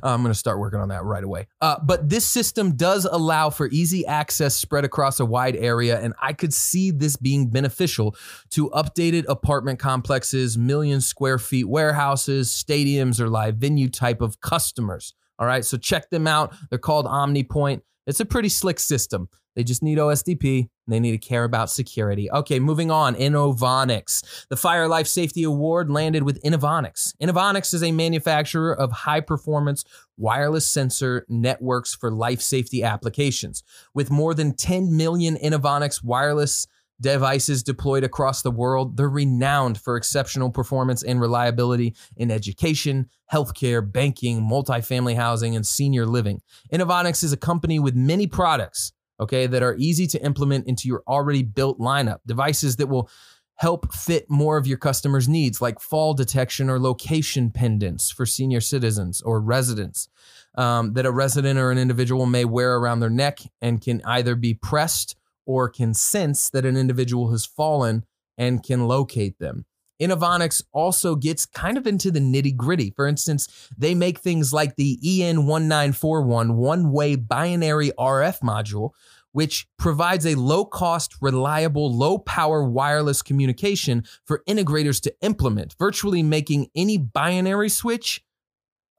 I'm 0.03 0.21
going 0.21 0.33
to 0.33 0.35
start 0.35 0.59
working 0.59 0.79
on 0.79 0.89
that 0.89 1.03
right 1.03 1.23
away. 1.23 1.47
Uh, 1.61 1.77
but 1.81 2.09
this 2.09 2.25
system 2.25 2.75
does 2.75 3.05
allow 3.05 3.49
for 3.49 3.67
easy 3.69 4.05
access 4.05 4.55
spread 4.55 4.83
across 4.83 5.19
a 5.19 5.25
wide 5.25 5.55
area, 5.55 5.99
and 5.99 6.13
I 6.21 6.33
could 6.33 6.53
see 6.53 6.91
this 6.91 7.15
being 7.15 7.49
beneficial 7.49 8.15
to 8.51 8.69
updated 8.71 9.25
apartment 9.29 9.79
complexes, 9.79 10.57
million 10.57 10.99
square 11.01 11.39
feet 11.39 11.69
warehouses, 11.69 12.49
stadiums, 12.49 13.19
or 13.19 13.29
live 13.29 13.55
venue 13.55 13.89
type 13.89 14.21
of 14.21 14.41
customers. 14.41 15.13
All 15.37 15.47
right, 15.47 15.63
so 15.63 15.77
check 15.77 16.09
them 16.09 16.27
out. 16.27 16.53
They're 16.69 16.77
called 16.77 17.05
OmniPoint. 17.05 17.81
It's 18.09 18.19
a 18.19 18.25
pretty 18.25 18.49
slick 18.49 18.79
system. 18.79 19.29
They 19.55 19.63
just 19.63 19.83
need 19.83 19.99
OSDP. 19.99 20.69
They 20.87 20.99
need 20.99 21.11
to 21.11 21.17
care 21.19 21.43
about 21.43 21.69
security. 21.69 22.31
Okay, 22.31 22.59
moving 22.59 22.89
on. 22.89 23.13
Inovonics. 23.13 24.47
The 24.49 24.57
Fire 24.57 24.87
Life 24.87 25.05
Safety 25.05 25.43
Award 25.43 25.91
landed 25.91 26.23
with 26.23 26.41
Inovonics. 26.41 27.13
Inovonics 27.21 27.71
is 27.73 27.83
a 27.83 27.91
manufacturer 27.91 28.73
of 28.73 28.91
high 28.91 29.21
performance 29.21 29.83
wireless 30.17 30.67
sensor 30.67 31.23
networks 31.29 31.93
for 31.93 32.11
life 32.11 32.41
safety 32.41 32.83
applications. 32.83 33.63
With 33.93 34.09
more 34.09 34.33
than 34.33 34.55
10 34.55 34.97
million 34.97 35.35
Inovonics 35.37 36.03
wireless 36.03 36.67
devices 37.01 37.63
deployed 37.63 38.03
across 38.03 38.41
the 38.41 38.51
world, 38.51 38.97
they're 38.97 39.09
renowned 39.09 39.79
for 39.79 39.95
exceptional 39.95 40.49
performance 40.49 41.03
and 41.03 41.21
reliability 41.21 41.95
in 42.17 42.31
education, 42.31 43.09
healthcare, 43.31 43.89
banking, 43.89 44.41
multifamily 44.41 45.15
housing, 45.15 45.55
and 45.55 45.65
senior 45.65 46.05
living. 46.05 46.41
Inovonics 46.73 47.23
is 47.23 47.33
a 47.33 47.37
company 47.37 47.79
with 47.79 47.95
many 47.95 48.27
products 48.27 48.93
okay, 49.19 49.47
that 49.47 49.63
are 49.63 49.75
easy 49.77 50.07
to 50.07 50.23
implement 50.23 50.67
into 50.67 50.87
your 50.87 51.03
already 51.07 51.43
built 51.43 51.79
lineup. 51.79 52.19
Devices 52.25 52.77
that 52.77 52.87
will 52.87 53.09
help 53.55 53.93
fit 53.93 54.29
more 54.29 54.55
of 54.57 54.65
your 54.65 54.77
customers' 54.77 55.27
needs, 55.27 55.61
like 55.61 55.81
fall 55.81 56.13
detection 56.13 56.69
or 56.69 56.79
location 56.79 57.51
pendants 57.51 58.09
for 58.09 58.25
senior 58.25 58.61
citizens 58.61 59.21
or 59.21 59.41
residents 59.41 60.07
um, 60.55 60.93
that 60.93 61.05
a 61.05 61.11
resident 61.11 61.59
or 61.59 61.69
an 61.69 61.77
individual 61.77 62.25
may 62.25 62.45
wear 62.45 62.77
around 62.77 63.01
their 63.01 63.09
neck 63.09 63.39
and 63.61 63.81
can 63.81 64.01
either 64.05 64.35
be 64.35 64.53
pressed 64.53 65.17
or 65.49 65.67
can 65.67 65.95
sense 65.95 66.47
that 66.51 66.63
an 66.63 66.77
individual 66.77 67.31
has 67.31 67.43
fallen 67.43 68.05
and 68.37 68.61
can 68.61 68.87
locate 68.87 69.39
them. 69.39 69.65
Inovonics 69.99 70.61
also 70.71 71.15
gets 71.15 71.47
kind 71.47 71.75
of 71.75 71.87
into 71.87 72.11
the 72.11 72.19
nitty 72.19 72.55
gritty. 72.55 72.93
For 72.95 73.07
instance, 73.07 73.47
they 73.75 73.95
make 73.95 74.19
things 74.19 74.53
like 74.53 74.75
the 74.75 74.99
EN1941 75.03 76.53
one 76.53 76.91
way 76.91 77.15
binary 77.15 77.91
RF 77.97 78.41
module, 78.41 78.91
which 79.31 79.67
provides 79.79 80.27
a 80.27 80.35
low 80.35 80.65
cost, 80.65 81.15
reliable, 81.19 81.91
low 81.91 82.19
power 82.19 82.63
wireless 82.63 83.23
communication 83.23 84.03
for 84.25 84.43
integrators 84.47 85.01
to 85.01 85.13
implement, 85.21 85.75
virtually 85.79 86.21
making 86.21 86.67
any 86.75 86.99
binary 86.99 87.69
switch 87.69 88.23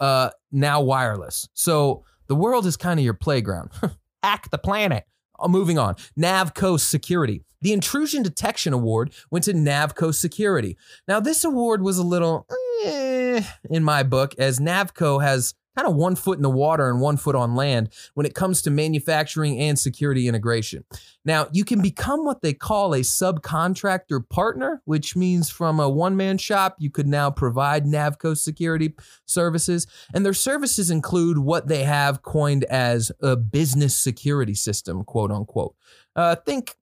uh, 0.00 0.30
now 0.50 0.80
wireless. 0.80 1.49
So 1.54 2.04
the 2.26 2.35
world 2.35 2.66
is 2.66 2.76
kind 2.76 2.99
of 2.99 3.04
your 3.04 3.14
playground. 3.14 3.71
Hack 4.25 4.50
the 4.50 4.59
planet. 4.59 5.04
Uh, 5.40 5.49
moving 5.49 5.78
on. 5.78 5.94
Navco 6.18 6.78
Security. 6.78 7.42
The 7.62 7.73
Intrusion 7.73 8.23
Detection 8.23 8.73
Award 8.73 9.12
went 9.30 9.44
to 9.44 9.52
Navco 9.52 10.14
Security. 10.14 10.76
Now, 11.06 11.20
this 11.20 11.44
award 11.44 11.82
was 11.82 11.99
a 11.99 12.02
little 12.02 12.47
eh, 12.85 13.42
in 13.68 13.85
my 13.85 14.02
book, 14.02 14.35
as 14.38 14.59
Navco 14.59 15.23
has 15.23 15.54
kind 15.77 15.89
of 15.89 15.95
one 15.95 16.17
foot 16.17 16.39
in 16.39 16.43
the 16.43 16.50
water 16.50 16.89
and 16.89 17.00
one 17.00 17.17
foot 17.17 17.35
on 17.35 17.55
land 17.55 17.91
when 18.15 18.27
it 18.27 18.35
comes 18.35 18.62
to 18.62 18.71
manufacturing 18.71 19.59
and 19.59 19.79
security 19.79 20.29
integration. 20.29 20.85
Now, 21.25 21.49
you 21.53 21.65
can 21.65 21.81
become 21.83 22.25
what 22.25 22.43
they 22.43 22.53
call 22.53 22.95
a 22.95 23.00
subcontractor 23.00 24.29
partner, 24.29 24.83
which 24.85 25.15
means 25.15 25.50
from 25.50 25.79
a 25.79 25.89
one 25.89 26.17
man 26.17 26.39
shop, 26.39 26.77
you 26.79 26.91
could 26.91 27.07
now 27.07 27.31
provide 27.31 27.85
Navco 27.85 28.37
security 28.37 28.95
services. 29.27 29.87
And 30.15 30.25
their 30.25 30.35
services 30.35 30.91
include 30.91 31.39
what 31.39 31.69
they 31.69 31.85
have 31.85 32.23
coined 32.23 32.65
as 32.65 33.12
a 33.21 33.37
business 33.37 33.97
security 33.97 34.55
system, 34.55 35.05
quote 35.05 35.31
unquote. 35.31 35.75
Uh, 36.17 36.35
think 36.35 36.77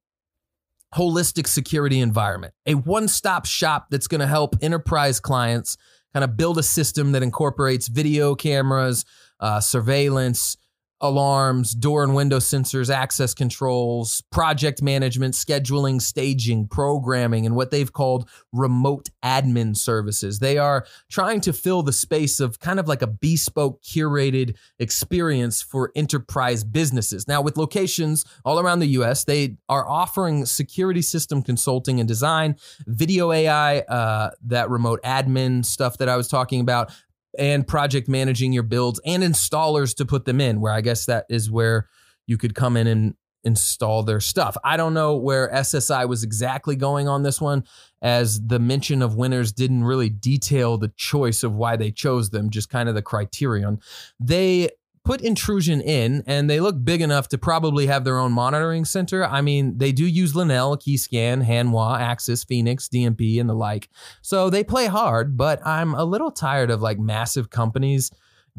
holistic 0.94 1.46
security 1.46 2.00
environment, 2.00 2.54
a 2.66 2.74
one 2.74 3.08
stop 3.08 3.44
shop 3.44 3.88
that's 3.90 4.06
going 4.06 4.20
to 4.20 4.26
help 4.26 4.56
enterprise 4.62 5.20
clients 5.20 5.76
kind 6.12 6.24
of 6.24 6.36
build 6.36 6.58
a 6.58 6.62
system 6.62 7.12
that 7.12 7.22
incorporates 7.22 7.88
video 7.88 8.34
cameras, 8.34 9.04
uh, 9.40 9.60
surveillance, 9.60 10.56
alarms, 11.00 11.72
door 11.72 12.02
and 12.02 12.14
window 12.14 12.38
sensors, 12.38 12.92
access 12.92 13.34
controls, 13.34 14.22
project 14.32 14.82
management, 14.82 15.34
scheduling, 15.34 16.00
staging, 16.00 16.66
programming, 16.66 17.46
and 17.46 17.54
what 17.54 17.70
they've 17.70 17.92
called 17.92 18.28
remote 18.52 19.08
admin 19.24 19.76
services. 19.76 20.38
They 20.38 20.58
are 20.58 20.86
trying 21.10 21.40
to 21.42 21.52
fill 21.52 21.82
the 21.82 21.92
space 21.92 22.40
of 22.40 22.58
kind 22.58 22.80
of 22.80 22.88
like 22.88 23.02
a 23.02 23.06
bespoke, 23.06 23.82
curated 23.82 24.56
experience 24.78 25.62
for 25.62 25.92
enterprise 25.94 26.64
businesses. 26.64 27.28
Now, 27.28 27.42
with 27.42 27.56
locations 27.56 28.24
all 28.44 28.58
around 28.58 28.80
the 28.80 28.88
US, 28.98 29.24
they 29.24 29.56
are 29.68 29.88
offering 29.88 30.46
security 30.46 31.02
system 31.02 31.42
consulting 31.42 32.00
and 32.00 32.08
design, 32.08 32.56
video 32.86 33.30
AI, 33.30 33.78
uh, 33.80 34.30
that 34.42 34.68
remote 34.70 35.00
admin 35.02 35.64
stuff 35.64 35.98
that 35.98 36.08
I 36.08 36.16
was 36.16 36.28
talking 36.28 36.60
about, 36.60 36.90
and 37.38 37.66
project 37.66 38.08
managing 38.08 38.52
your 38.52 38.64
builds 38.64 39.00
and 39.06 39.22
installers 39.22 39.94
to 39.96 40.04
put 40.04 40.24
them 40.24 40.40
in, 40.40 40.60
where 40.60 40.72
I 40.72 40.80
guess 40.80 41.06
that 41.06 41.26
is 41.30 41.50
where 41.50 41.88
you 42.26 42.36
could 42.36 42.54
come 42.54 42.76
in 42.76 42.86
and 42.86 43.14
install 43.44 44.02
their 44.02 44.20
stuff. 44.20 44.56
I 44.64 44.76
don't 44.76 44.94
know 44.94 45.16
where 45.16 45.48
SSI 45.48 46.08
was 46.08 46.24
exactly 46.24 46.76
going 46.76 47.08
on 47.08 47.22
this 47.22 47.40
one, 47.40 47.64
as 48.02 48.46
the 48.46 48.58
mention 48.58 49.00
of 49.00 49.14
winners 49.14 49.52
didn't 49.52 49.84
really 49.84 50.10
detail 50.10 50.76
the 50.76 50.92
choice 50.96 51.42
of 51.42 51.54
why 51.54 51.76
they 51.76 51.90
chose 51.90 52.30
them, 52.30 52.50
just 52.50 52.68
kind 52.68 52.88
of 52.88 52.94
the 52.94 53.02
criterion. 53.02 53.78
They 54.18 54.70
put 55.08 55.22
intrusion 55.22 55.80
in 55.80 56.22
and 56.26 56.50
they 56.50 56.60
look 56.60 56.84
big 56.84 57.00
enough 57.00 57.28
to 57.28 57.38
probably 57.38 57.86
have 57.86 58.04
their 58.04 58.18
own 58.18 58.30
monitoring 58.30 58.84
center. 58.84 59.24
I 59.24 59.40
mean, 59.40 59.78
they 59.78 59.90
do 59.90 60.04
use 60.04 60.34
Lenel, 60.34 60.76
Keyscan, 60.76 61.46
Hanwha, 61.46 61.98
Axis, 61.98 62.44
Phoenix, 62.44 62.90
DMP, 62.90 63.40
and 63.40 63.48
the 63.48 63.54
like. 63.54 63.88
So 64.20 64.50
they 64.50 64.62
play 64.62 64.84
hard, 64.84 65.34
but 65.34 65.66
I'm 65.66 65.94
a 65.94 66.04
little 66.04 66.30
tired 66.30 66.70
of 66.70 66.82
like 66.82 66.98
massive 66.98 67.48
companies 67.48 68.10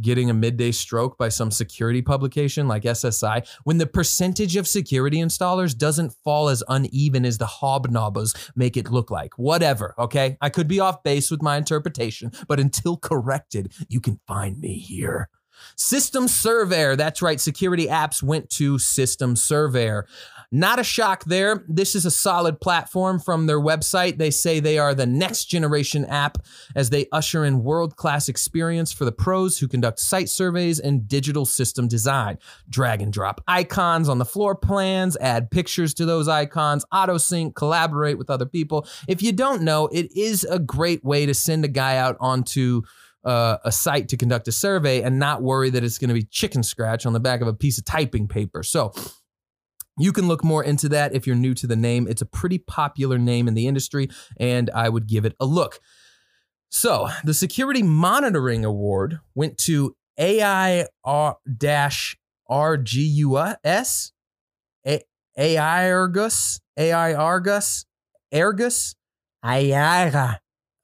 getting 0.02 0.32
a 0.32 0.34
midday 0.34 0.72
stroke 0.72 1.20
by 1.20 1.30
some 1.30 1.52
security 1.52 2.02
publication 2.02 2.68
like 2.68 2.82
SSI 2.82 3.48
when 3.64 3.78
the 3.78 3.86
percentage 3.86 4.56
of 4.56 4.68
security 4.68 5.18
installers 5.18 5.78
doesn't 5.78 6.16
fall 6.24 6.50
as 6.50 6.64
uneven 6.68 7.28
as 7.28 7.38
the 7.38 7.46
hobnobbers 7.46 8.36
make 8.56 8.76
it 8.76 8.90
look 8.90 9.12
like. 9.12 9.38
Whatever, 9.38 9.94
okay? 10.00 10.36
I 10.42 10.50
could 10.50 10.68
be 10.68 10.80
off 10.80 11.04
base 11.04 11.30
with 11.30 11.44
my 11.44 11.58
interpretation, 11.58 12.32
but 12.48 12.60
until 12.60 12.98
corrected, 12.98 13.72
you 13.88 14.02
can 14.02 14.20
find 14.26 14.60
me 14.60 14.80
here. 14.80 15.30
System 15.76 16.28
Surveyor. 16.28 16.96
That's 16.96 17.22
right. 17.22 17.40
Security 17.40 17.88
apps 17.88 18.22
went 18.22 18.50
to 18.52 18.78
System 18.80 19.36
Surveyor. 19.36 20.06
Not 20.52 20.80
a 20.80 20.84
shock 20.84 21.26
there. 21.26 21.64
This 21.68 21.94
is 21.94 22.08
a 22.08 22.12
solid 22.12 22.60
platform 22.60 23.20
from 23.20 23.46
their 23.46 23.60
website. 23.60 24.18
They 24.18 24.32
say 24.32 24.60
they 24.60 24.80
are 24.80 24.96
the 24.96 25.06
next 25.06 25.46
generation 25.46 26.06
app 26.06 26.40
as 26.76 26.90
they 26.90 27.06
usher 27.12 27.46
in 27.46 27.64
world 27.64 27.96
class 27.98 28.28
experience 28.28 28.92
for 28.92 29.06
the 29.06 29.12
pros 29.12 29.60
who 29.60 29.68
conduct 29.68 30.00
site 30.00 30.28
surveys 30.28 30.80
and 30.80 31.08
digital 31.08 31.46
system 31.46 31.88
design. 31.88 32.40
Drag 32.68 33.00
and 33.00 33.14
drop 33.14 33.42
icons 33.48 34.10
on 34.10 34.18
the 34.18 34.26
floor 34.26 34.56
plans, 34.56 35.16
add 35.18 35.52
pictures 35.52 35.94
to 35.94 36.06
those 36.06 36.28
icons, 36.28 36.84
auto 36.92 37.20
sync, 37.20 37.56
collaborate 37.56 38.18
with 38.18 38.32
other 38.32 38.48
people. 38.48 38.88
If 39.08 39.22
you 39.22 39.32
don't 39.32 39.62
know, 39.62 39.88
it 39.92 40.12
is 40.18 40.46
a 40.46 40.58
great 40.58 41.04
way 41.04 41.28
to 41.28 41.34
send 41.36 41.64
a 41.64 41.68
guy 41.68 41.98
out 41.98 42.18
onto 42.20 42.82
uh, 43.26 43.58
a 43.64 43.72
site 43.72 44.10
to 44.10 44.18
conduct 44.18 44.48
a 44.48 44.52
survey 44.52 45.02
and 45.02 45.20
not 45.20 45.42
worry 45.42 45.70
that 45.70 45.84
it's 45.84 45.98
going 45.98 46.10
to 46.10 46.14
be 46.14 46.24
chicken 46.24 46.64
scratch 46.64 47.06
on 47.06 47.14
the 47.14 47.20
back 47.20 47.42
of 47.42 47.48
a 47.48 47.54
piece 47.54 47.78
of 47.78 47.86
typing 47.86 48.28
paper. 48.28 48.64
So 48.64 48.94
you 49.98 50.14
can 50.14 50.28
look 50.28 50.44
more 50.44 50.64
into 50.64 50.90
that 50.90 51.14
if 51.14 51.28
you're 51.28 51.36
new 51.36 51.54
to 51.56 51.68
the 51.68 51.76
name. 51.76 52.08
It's 52.08 52.22
a 52.22 52.26
pretty 52.26 52.58
popular 52.58 53.18
name 53.18 53.48
in 53.48 53.54
the 53.54 53.68
industry, 53.68 54.10
and 54.38 54.70
I 54.74 54.90
would 54.90 55.08
give 55.08 55.26
it 55.26 55.36
a 55.40 55.46
look. 55.46 55.80
So 56.70 57.10
the 57.24 57.34
Security 57.34 57.84
Monitoring 57.84 58.64
Award 58.64 59.20
went 59.36 59.58
to 59.60 59.96
AI 60.18 60.88
RGUS, 61.06 61.38
AI 65.38 65.92
Argus, 65.92 66.60
AI 66.78 67.14
Argus, 67.14 67.86
Argus, 68.34 68.96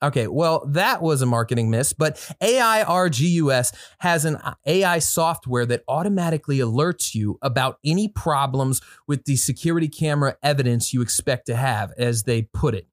Okay, 0.06 0.28
well, 0.28 0.63
that 0.68 1.02
was 1.02 1.24
a 1.24 1.26
marketing 1.26 1.72
miss, 1.72 1.91
but 1.91 2.18
AIRGUS 2.39 3.74
has 4.00 4.24
an 4.24 4.36
uh, 4.36 4.54
AI 4.68 5.00
software 5.00 5.65
that 5.65 5.84
automatically 5.88 6.60
alerts 6.60 7.15
you 7.15 7.39
about 7.41 7.80
any 7.84 8.08
problems 8.08 8.82
with 9.08 9.26
the 9.26 9.36
security 9.36 9.88
camera 9.88 10.38
evidence 10.44 10.94
you 10.94 11.02
expect 11.02 11.48
to 11.48 11.56
have, 11.56 11.91
as 11.98 12.24
they 12.24 12.44
put 12.44 12.76
it. 12.76 12.88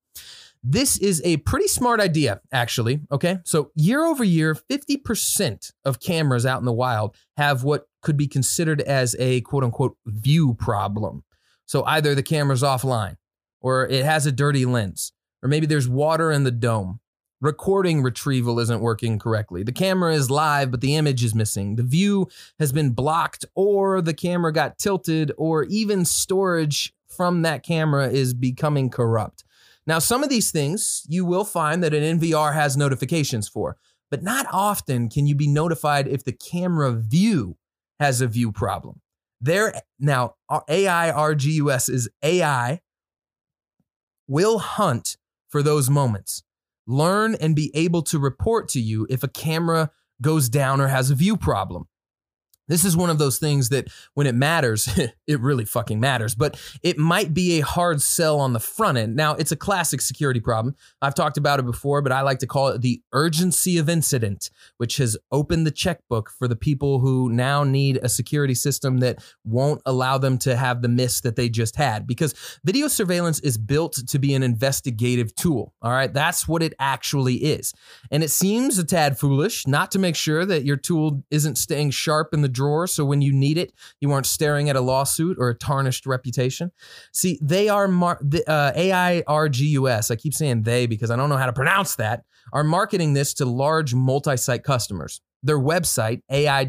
This 0.64 0.96
is 0.96 1.20
a 1.22 1.36
pretty 1.38 1.68
smart 1.68 2.00
idea, 2.00 2.40
actually. 2.50 3.00
Okay. 3.10 3.38
So, 3.44 3.72
year 3.74 4.04
over 4.04 4.24
year, 4.24 4.54
50% 4.54 5.72
of 5.84 6.00
cameras 6.00 6.46
out 6.46 6.60
in 6.60 6.64
the 6.64 6.72
wild 6.72 7.14
have 7.36 7.62
what 7.62 7.88
could 8.00 8.16
be 8.16 8.26
considered 8.26 8.80
as 8.80 9.14
a 9.18 9.42
quote 9.42 9.64
unquote 9.64 9.96
view 10.06 10.54
problem. 10.54 11.24
So, 11.66 11.84
either 11.84 12.14
the 12.14 12.22
camera's 12.22 12.62
offline, 12.62 13.16
or 13.60 13.86
it 13.86 14.04
has 14.04 14.24
a 14.24 14.32
dirty 14.32 14.64
lens, 14.64 15.12
or 15.42 15.48
maybe 15.48 15.66
there's 15.66 15.88
water 15.88 16.30
in 16.30 16.44
the 16.44 16.50
dome. 16.50 17.00
Recording 17.42 18.04
retrieval 18.04 18.60
isn't 18.60 18.80
working 18.80 19.18
correctly. 19.18 19.64
The 19.64 19.72
camera 19.72 20.14
is 20.14 20.30
live, 20.30 20.70
but 20.70 20.80
the 20.80 20.94
image 20.94 21.24
is 21.24 21.34
missing. 21.34 21.74
The 21.74 21.82
view 21.82 22.28
has 22.60 22.72
been 22.72 22.90
blocked, 22.90 23.44
or 23.56 24.00
the 24.00 24.14
camera 24.14 24.52
got 24.52 24.78
tilted, 24.78 25.32
or 25.36 25.64
even 25.64 26.04
storage 26.04 26.94
from 27.08 27.42
that 27.42 27.64
camera 27.64 28.08
is 28.08 28.32
becoming 28.32 28.90
corrupt. 28.90 29.42
Now, 29.88 29.98
some 29.98 30.22
of 30.22 30.30
these 30.30 30.52
things 30.52 31.04
you 31.08 31.24
will 31.24 31.44
find 31.44 31.82
that 31.82 31.92
an 31.92 32.20
NVR 32.20 32.54
has 32.54 32.76
notifications 32.76 33.48
for, 33.48 33.76
but 34.08 34.22
not 34.22 34.46
often 34.52 35.08
can 35.08 35.26
you 35.26 35.34
be 35.34 35.48
notified 35.48 36.06
if 36.06 36.22
the 36.22 36.32
camera 36.32 36.92
view 36.92 37.56
has 37.98 38.20
a 38.20 38.28
view 38.28 38.52
problem. 38.52 39.00
There 39.40 39.74
now, 39.98 40.36
AI 40.48 41.10
RGUS 41.10 41.90
is 41.90 42.08
AI 42.22 42.82
will 44.28 44.60
hunt 44.60 45.16
for 45.48 45.60
those 45.60 45.90
moments, 45.90 46.44
learn 46.86 47.34
and 47.36 47.56
be 47.56 47.70
able 47.74 48.02
to 48.02 48.18
report 48.18 48.68
to 48.70 48.80
you 48.80 49.06
if 49.10 49.22
a 49.22 49.28
camera 49.28 49.90
goes 50.20 50.48
down 50.48 50.80
or 50.80 50.88
has 50.88 51.10
a 51.10 51.14
view 51.14 51.36
problem. 51.36 51.86
This 52.72 52.86
is 52.86 52.96
one 52.96 53.10
of 53.10 53.18
those 53.18 53.38
things 53.38 53.68
that 53.68 53.88
when 54.14 54.26
it 54.26 54.34
matters, 54.34 54.88
it 55.26 55.40
really 55.40 55.66
fucking 55.66 56.00
matters, 56.00 56.34
but 56.34 56.58
it 56.82 56.96
might 56.96 57.34
be 57.34 57.58
a 57.58 57.60
hard 57.60 58.00
sell 58.00 58.40
on 58.40 58.54
the 58.54 58.60
front 58.60 58.96
end. 58.96 59.14
Now, 59.14 59.34
it's 59.34 59.52
a 59.52 59.56
classic 59.56 60.00
security 60.00 60.40
problem. 60.40 60.74
I've 61.02 61.14
talked 61.14 61.36
about 61.36 61.58
it 61.58 61.66
before, 61.66 62.00
but 62.00 62.12
I 62.12 62.22
like 62.22 62.38
to 62.38 62.46
call 62.46 62.68
it 62.68 62.80
the 62.80 63.02
urgency 63.12 63.76
of 63.76 63.90
incident, 63.90 64.48
which 64.78 64.96
has 64.96 65.18
opened 65.30 65.66
the 65.66 65.70
checkbook 65.70 66.30
for 66.30 66.48
the 66.48 66.56
people 66.56 67.00
who 67.00 67.28
now 67.28 67.62
need 67.62 67.98
a 68.02 68.08
security 68.08 68.54
system 68.54 69.00
that 69.00 69.22
won't 69.44 69.82
allow 69.84 70.16
them 70.16 70.38
to 70.38 70.56
have 70.56 70.80
the 70.80 70.88
miss 70.88 71.20
that 71.20 71.36
they 71.36 71.50
just 71.50 71.76
had. 71.76 72.06
Because 72.06 72.34
video 72.64 72.88
surveillance 72.88 73.38
is 73.40 73.58
built 73.58 73.98
to 74.08 74.18
be 74.18 74.32
an 74.32 74.42
investigative 74.42 75.34
tool. 75.34 75.74
All 75.82 75.92
right. 75.92 76.12
That's 76.12 76.48
what 76.48 76.62
it 76.62 76.72
actually 76.78 77.34
is. 77.34 77.74
And 78.10 78.22
it 78.22 78.30
seems 78.30 78.78
a 78.78 78.84
tad 78.84 79.18
foolish 79.18 79.66
not 79.66 79.90
to 79.90 79.98
make 79.98 80.16
sure 80.16 80.46
that 80.46 80.64
your 80.64 80.78
tool 80.78 81.22
isn't 81.30 81.58
staying 81.58 81.90
sharp 81.90 82.32
in 82.32 82.40
the 82.40 82.61
drawer 82.62 82.86
so 82.86 83.04
when 83.04 83.20
you 83.22 83.32
need 83.32 83.58
it, 83.58 83.72
you 84.00 84.12
aren't 84.12 84.26
staring 84.26 84.70
at 84.70 84.76
a 84.76 84.80
lawsuit 84.80 85.36
or 85.38 85.48
a 85.50 85.54
tarnished 85.54 86.06
reputation. 86.06 86.70
See, 87.12 87.38
they 87.42 87.68
are 87.68 87.88
mar- 87.88 88.20
the, 88.20 88.48
uh, 88.48 88.72
AIRGUS. 88.74 90.10
I 90.10 90.16
keep 90.16 90.34
saying 90.34 90.62
they 90.62 90.86
because 90.86 91.10
I 91.10 91.16
don't 91.16 91.28
know 91.28 91.36
how 91.36 91.46
to 91.46 91.52
pronounce 91.52 91.96
that. 91.96 92.22
Are 92.52 92.64
marketing 92.64 93.14
this 93.14 93.34
to 93.34 93.44
large 93.44 93.94
multi-site 93.94 94.62
customers. 94.62 95.20
Their 95.42 95.58
website, 95.58 96.22
ai-rgus.com, 96.30 96.60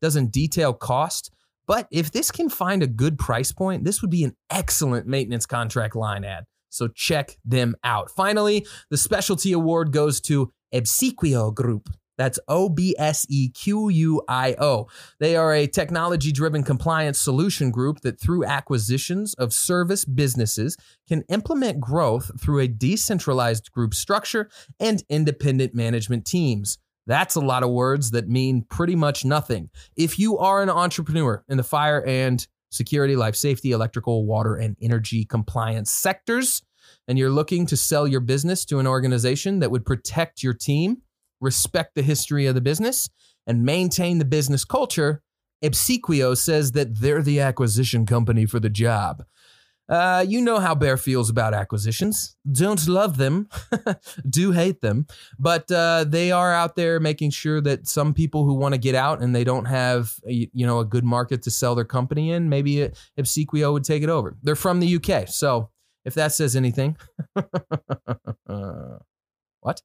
doesn't 0.00 0.32
detail 0.32 0.72
cost, 0.72 1.32
but 1.66 1.88
if 1.90 2.12
this 2.12 2.30
can 2.30 2.48
find 2.48 2.82
a 2.82 2.86
good 2.86 3.18
price 3.18 3.50
point, 3.52 3.84
this 3.84 4.00
would 4.02 4.10
be 4.10 4.22
an 4.22 4.36
excellent 4.50 5.06
maintenance 5.06 5.46
contract 5.46 5.96
line 5.96 6.24
ad. 6.24 6.44
So 6.70 6.88
check 6.88 7.36
them 7.44 7.74
out. 7.82 8.10
Finally, 8.10 8.66
the 8.90 8.96
specialty 8.96 9.52
award 9.52 9.92
goes 9.92 10.20
to 10.22 10.52
Obsequio 10.74 11.52
Group. 11.54 11.88
That's 12.16 12.38
O 12.48 12.68
B 12.68 12.94
S 12.98 13.26
E 13.28 13.48
Q 13.48 13.88
U 13.88 14.22
I 14.28 14.54
O. 14.58 14.88
They 15.18 15.36
are 15.36 15.52
a 15.52 15.66
technology 15.66 16.32
driven 16.32 16.62
compliance 16.62 17.20
solution 17.20 17.70
group 17.70 18.00
that, 18.00 18.20
through 18.20 18.44
acquisitions 18.44 19.34
of 19.34 19.52
service 19.52 20.04
businesses, 20.04 20.76
can 21.08 21.22
implement 21.28 21.80
growth 21.80 22.30
through 22.40 22.60
a 22.60 22.68
decentralized 22.68 23.70
group 23.72 23.94
structure 23.94 24.48
and 24.80 25.02
independent 25.08 25.74
management 25.74 26.24
teams. 26.24 26.78
That's 27.06 27.36
a 27.36 27.40
lot 27.40 27.62
of 27.62 27.70
words 27.70 28.10
that 28.10 28.28
mean 28.28 28.62
pretty 28.68 28.96
much 28.96 29.24
nothing. 29.24 29.70
If 29.96 30.18
you 30.18 30.38
are 30.38 30.62
an 30.62 30.70
entrepreneur 30.70 31.44
in 31.48 31.56
the 31.56 31.62
fire 31.62 32.04
and 32.04 32.44
security, 32.70 33.14
life 33.14 33.36
safety, 33.36 33.70
electrical, 33.70 34.26
water, 34.26 34.56
and 34.56 34.76
energy 34.82 35.24
compliance 35.24 35.92
sectors, 35.92 36.62
and 37.06 37.18
you're 37.18 37.30
looking 37.30 37.66
to 37.66 37.76
sell 37.76 38.08
your 38.08 38.20
business 38.20 38.64
to 38.64 38.80
an 38.80 38.86
organization 38.86 39.60
that 39.60 39.70
would 39.70 39.86
protect 39.86 40.42
your 40.42 40.54
team, 40.54 41.02
respect 41.40 41.94
the 41.94 42.02
history 42.02 42.46
of 42.46 42.54
the 42.54 42.60
business, 42.60 43.08
and 43.46 43.64
maintain 43.64 44.18
the 44.18 44.24
business 44.24 44.64
culture, 44.64 45.22
Obsequio 45.62 46.36
says 46.36 46.72
that 46.72 47.00
they're 47.00 47.22
the 47.22 47.40
acquisition 47.40 48.06
company 48.06 48.46
for 48.46 48.60
the 48.60 48.68
job. 48.70 49.24
Uh, 49.88 50.24
you 50.26 50.40
know 50.40 50.58
how 50.58 50.74
Baer 50.74 50.96
feels 50.96 51.30
about 51.30 51.54
acquisitions. 51.54 52.36
Don't 52.50 52.88
love 52.88 53.18
them, 53.18 53.48
do 54.28 54.50
hate 54.50 54.80
them, 54.80 55.06
but 55.38 55.70
uh, 55.70 56.04
they 56.04 56.32
are 56.32 56.52
out 56.52 56.74
there 56.74 56.98
making 56.98 57.30
sure 57.30 57.60
that 57.60 57.86
some 57.86 58.12
people 58.12 58.44
who 58.44 58.54
want 58.54 58.74
to 58.74 58.78
get 58.78 58.96
out 58.96 59.22
and 59.22 59.34
they 59.34 59.44
don't 59.44 59.66
have 59.66 60.14
a, 60.26 60.50
you 60.52 60.66
know 60.66 60.80
a 60.80 60.84
good 60.84 61.04
market 61.04 61.42
to 61.42 61.52
sell 61.52 61.76
their 61.76 61.84
company 61.84 62.32
in, 62.32 62.48
maybe 62.48 62.90
Obsequio 63.16 63.72
would 63.72 63.84
take 63.84 64.02
it 64.02 64.08
over. 64.08 64.36
They're 64.42 64.56
from 64.56 64.80
the 64.80 64.96
UK, 64.96 65.28
so 65.28 65.70
if 66.04 66.14
that 66.14 66.32
says 66.32 66.56
anything, 66.56 66.96
what? 69.60 69.82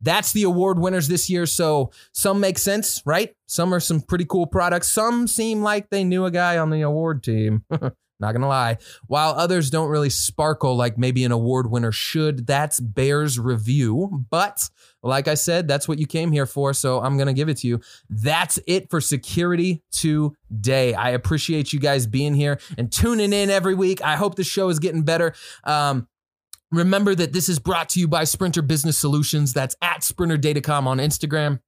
That's 0.00 0.32
the 0.32 0.44
award 0.44 0.78
winners 0.78 1.08
this 1.08 1.28
year. 1.28 1.46
So 1.46 1.90
some 2.12 2.40
make 2.40 2.58
sense, 2.58 3.02
right? 3.04 3.34
Some 3.46 3.72
are 3.74 3.80
some 3.80 4.00
pretty 4.00 4.24
cool 4.24 4.46
products. 4.46 4.90
Some 4.90 5.26
seem 5.26 5.62
like 5.62 5.90
they 5.90 6.04
knew 6.04 6.24
a 6.24 6.30
guy 6.30 6.58
on 6.58 6.70
the 6.70 6.82
award 6.82 7.22
team. 7.22 7.64
Not 8.20 8.32
gonna 8.32 8.48
lie. 8.48 8.78
While 9.06 9.32
others 9.32 9.70
don't 9.70 9.88
really 9.88 10.08
sparkle 10.08 10.76
like 10.76 10.96
maybe 10.96 11.24
an 11.24 11.32
award 11.32 11.70
winner 11.70 11.90
should, 11.90 12.46
that's 12.46 12.78
Baer's 12.78 13.38
review. 13.40 14.24
But 14.30 14.70
like 15.02 15.26
I 15.26 15.34
said, 15.34 15.66
that's 15.66 15.88
what 15.88 15.98
you 15.98 16.06
came 16.06 16.30
here 16.30 16.46
for. 16.46 16.72
So 16.72 17.00
I'm 17.00 17.18
gonna 17.18 17.32
give 17.32 17.48
it 17.48 17.58
to 17.58 17.66
you. 17.66 17.80
That's 18.08 18.60
it 18.68 18.88
for 18.88 19.00
security 19.00 19.82
today. 19.90 20.94
I 20.94 21.10
appreciate 21.10 21.72
you 21.72 21.80
guys 21.80 22.06
being 22.06 22.34
here 22.34 22.60
and 22.78 22.90
tuning 22.90 23.32
in 23.32 23.50
every 23.50 23.74
week. 23.74 24.00
I 24.02 24.14
hope 24.14 24.36
the 24.36 24.44
show 24.44 24.68
is 24.68 24.78
getting 24.78 25.02
better. 25.02 25.34
Um, 25.64 26.06
Remember 26.74 27.14
that 27.14 27.32
this 27.32 27.48
is 27.48 27.60
brought 27.60 27.88
to 27.90 28.00
you 28.00 28.08
by 28.08 28.24
Sprinter 28.24 28.60
Business 28.60 28.98
Solutions. 28.98 29.52
That's 29.52 29.76
at 29.80 30.02
Sprinter 30.02 30.36
Datacom 30.36 30.86
on 30.86 30.98
Instagram. 30.98 31.60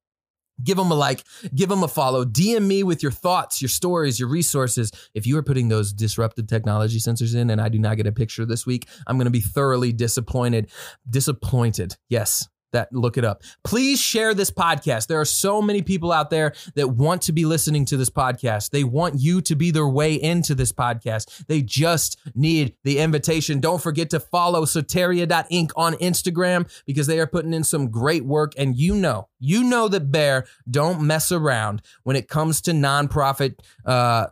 Give 0.61 0.75
them 0.75 0.91
a 0.91 0.95
like, 0.95 1.23
give 1.55 1.69
them 1.69 1.83
a 1.83 1.87
follow. 1.87 2.25
DM 2.25 2.65
me 2.65 2.83
with 2.83 3.01
your 3.01 3.11
thoughts, 3.11 3.61
your 3.61 3.69
stories, 3.69 4.19
your 4.19 4.27
resources. 4.27 4.91
If 5.13 5.25
you 5.25 5.37
are 5.37 5.43
putting 5.43 5.69
those 5.69 5.93
disrupted 5.93 6.49
technology 6.49 6.99
sensors 6.99 7.35
in 7.35 7.49
and 7.51 7.61
I 7.61 7.69
do 7.69 7.79
not 7.79 7.95
get 7.95 8.07
a 8.07 8.11
picture 8.11 8.45
this 8.45 8.65
week, 8.65 8.87
I'm 9.05 9.17
going 9.17 9.25
to 9.25 9.31
be 9.31 9.39
thoroughly 9.39 9.93
disappointed. 9.93 10.69
Disappointed. 11.09 11.95
Yes, 12.09 12.49
that 12.71 12.91
look 12.91 13.17
it 13.17 13.25
up. 13.25 13.43
Please 13.63 13.99
share 13.99 14.33
this 14.33 14.51
podcast. 14.51 15.07
There 15.07 15.19
are 15.19 15.25
so 15.25 15.61
many 15.61 15.81
people 15.81 16.11
out 16.11 16.29
there 16.29 16.53
that 16.75 16.89
want 16.89 17.21
to 17.23 17.31
be 17.31 17.45
listening 17.45 17.85
to 17.85 17.97
this 17.97 18.09
podcast. 18.09 18.71
They 18.71 18.83
want 18.83 19.19
you 19.19 19.41
to 19.41 19.55
be 19.55 19.71
their 19.71 19.87
way 19.87 20.15
into 20.15 20.55
this 20.55 20.71
podcast. 20.71 21.45
They 21.47 21.61
just 21.61 22.19
need 22.35 22.75
the 22.83 22.99
invitation. 22.99 23.59
Don't 23.59 23.81
forget 23.81 24.09
to 24.11 24.19
follow 24.19 24.65
Soteria.inc 24.65 25.71
on 25.75 25.93
Instagram 25.95 26.69
because 26.85 27.07
they 27.07 27.19
are 27.19 27.27
putting 27.27 27.53
in 27.53 27.63
some 27.63 27.89
great 27.89 28.25
work. 28.25 28.53
And 28.57 28.75
you 28.75 28.95
know, 28.95 29.29
you 29.39 29.63
know 29.63 29.87
that 29.87 30.11
Baer 30.11 30.47
don't 30.69 31.01
mess 31.01 31.31
around 31.31 31.81
when 32.03 32.15
it 32.15 32.27
comes 32.27 32.61
to 32.61 32.71
nonprofit 32.71 33.59
uh, 33.85 34.27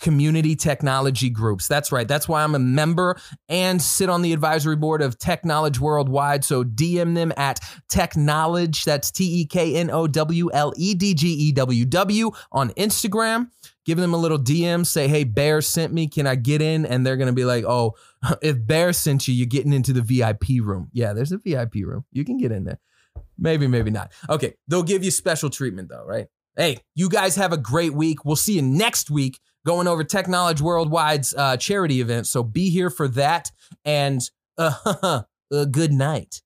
community 0.00 0.56
technology 0.56 1.30
groups. 1.30 1.68
That's 1.68 1.92
right. 1.92 2.06
That's 2.06 2.28
why 2.28 2.42
I'm 2.42 2.54
a 2.54 2.58
member 2.58 3.16
and 3.48 3.80
sit 3.80 4.08
on 4.08 4.22
the 4.22 4.32
advisory 4.32 4.76
board 4.76 5.02
of 5.02 5.18
Teknowledge 5.18 5.80
Worldwide. 5.80 6.44
So 6.44 6.64
DM 6.64 7.14
them 7.14 7.32
at 7.36 7.60
Teknowledge. 7.88 8.84
That's 8.84 9.10
T 9.10 9.40
E 9.40 9.46
K 9.46 9.76
N 9.76 9.90
O 9.90 10.06
W 10.06 10.50
L 10.52 10.72
E 10.76 10.94
D 10.94 11.14
G 11.14 11.28
E 11.28 11.52
W 11.52 11.84
W 11.84 12.30
on 12.52 12.70
Instagram. 12.70 13.50
Give 13.86 13.98
them 13.98 14.12
a 14.12 14.16
little 14.16 14.38
DM, 14.38 14.84
say, 14.84 15.06
hey, 15.06 15.22
Baer 15.22 15.60
sent 15.60 15.92
me. 15.92 16.08
Can 16.08 16.26
I 16.26 16.34
get 16.34 16.60
in? 16.60 16.84
And 16.84 17.06
they're 17.06 17.16
going 17.16 17.28
to 17.28 17.32
be 17.32 17.44
like, 17.44 17.64
oh, 17.64 17.94
if 18.42 18.66
Baer 18.66 18.92
sent 18.92 19.28
you, 19.28 19.34
you're 19.34 19.46
getting 19.46 19.72
into 19.72 19.92
the 19.92 20.02
VIP 20.02 20.60
room. 20.60 20.90
Yeah, 20.92 21.12
there's 21.12 21.30
a 21.30 21.38
VIP 21.38 21.76
room. 21.84 22.04
You 22.10 22.24
can 22.24 22.36
get 22.36 22.50
in 22.50 22.64
there. 22.64 22.80
Maybe, 23.38 23.68
maybe 23.68 23.92
not. 23.92 24.12
Okay. 24.28 24.54
They'll 24.66 24.82
give 24.82 25.04
you 25.04 25.12
special 25.12 25.50
treatment, 25.50 25.88
though, 25.88 26.04
right? 26.04 26.26
Hey, 26.56 26.78
you 26.94 27.08
guys 27.08 27.36
have 27.36 27.52
a 27.52 27.56
great 27.56 27.94
week. 27.94 28.24
We'll 28.24 28.34
see 28.34 28.54
you 28.54 28.62
next 28.62 29.08
week 29.08 29.40
going 29.66 29.88
over 29.88 30.04
Teknowledge 30.04 30.60
Worldwide's 30.60 31.34
uh, 31.36 31.56
charity 31.56 32.00
event. 32.00 32.26
So 32.28 32.42
be 32.42 32.70
here 32.70 32.88
for 32.88 33.08
that 33.08 33.50
and 33.84 34.22
uh, 34.56 35.22
uh, 35.52 35.64
good 35.66 35.92
night. 35.92 36.40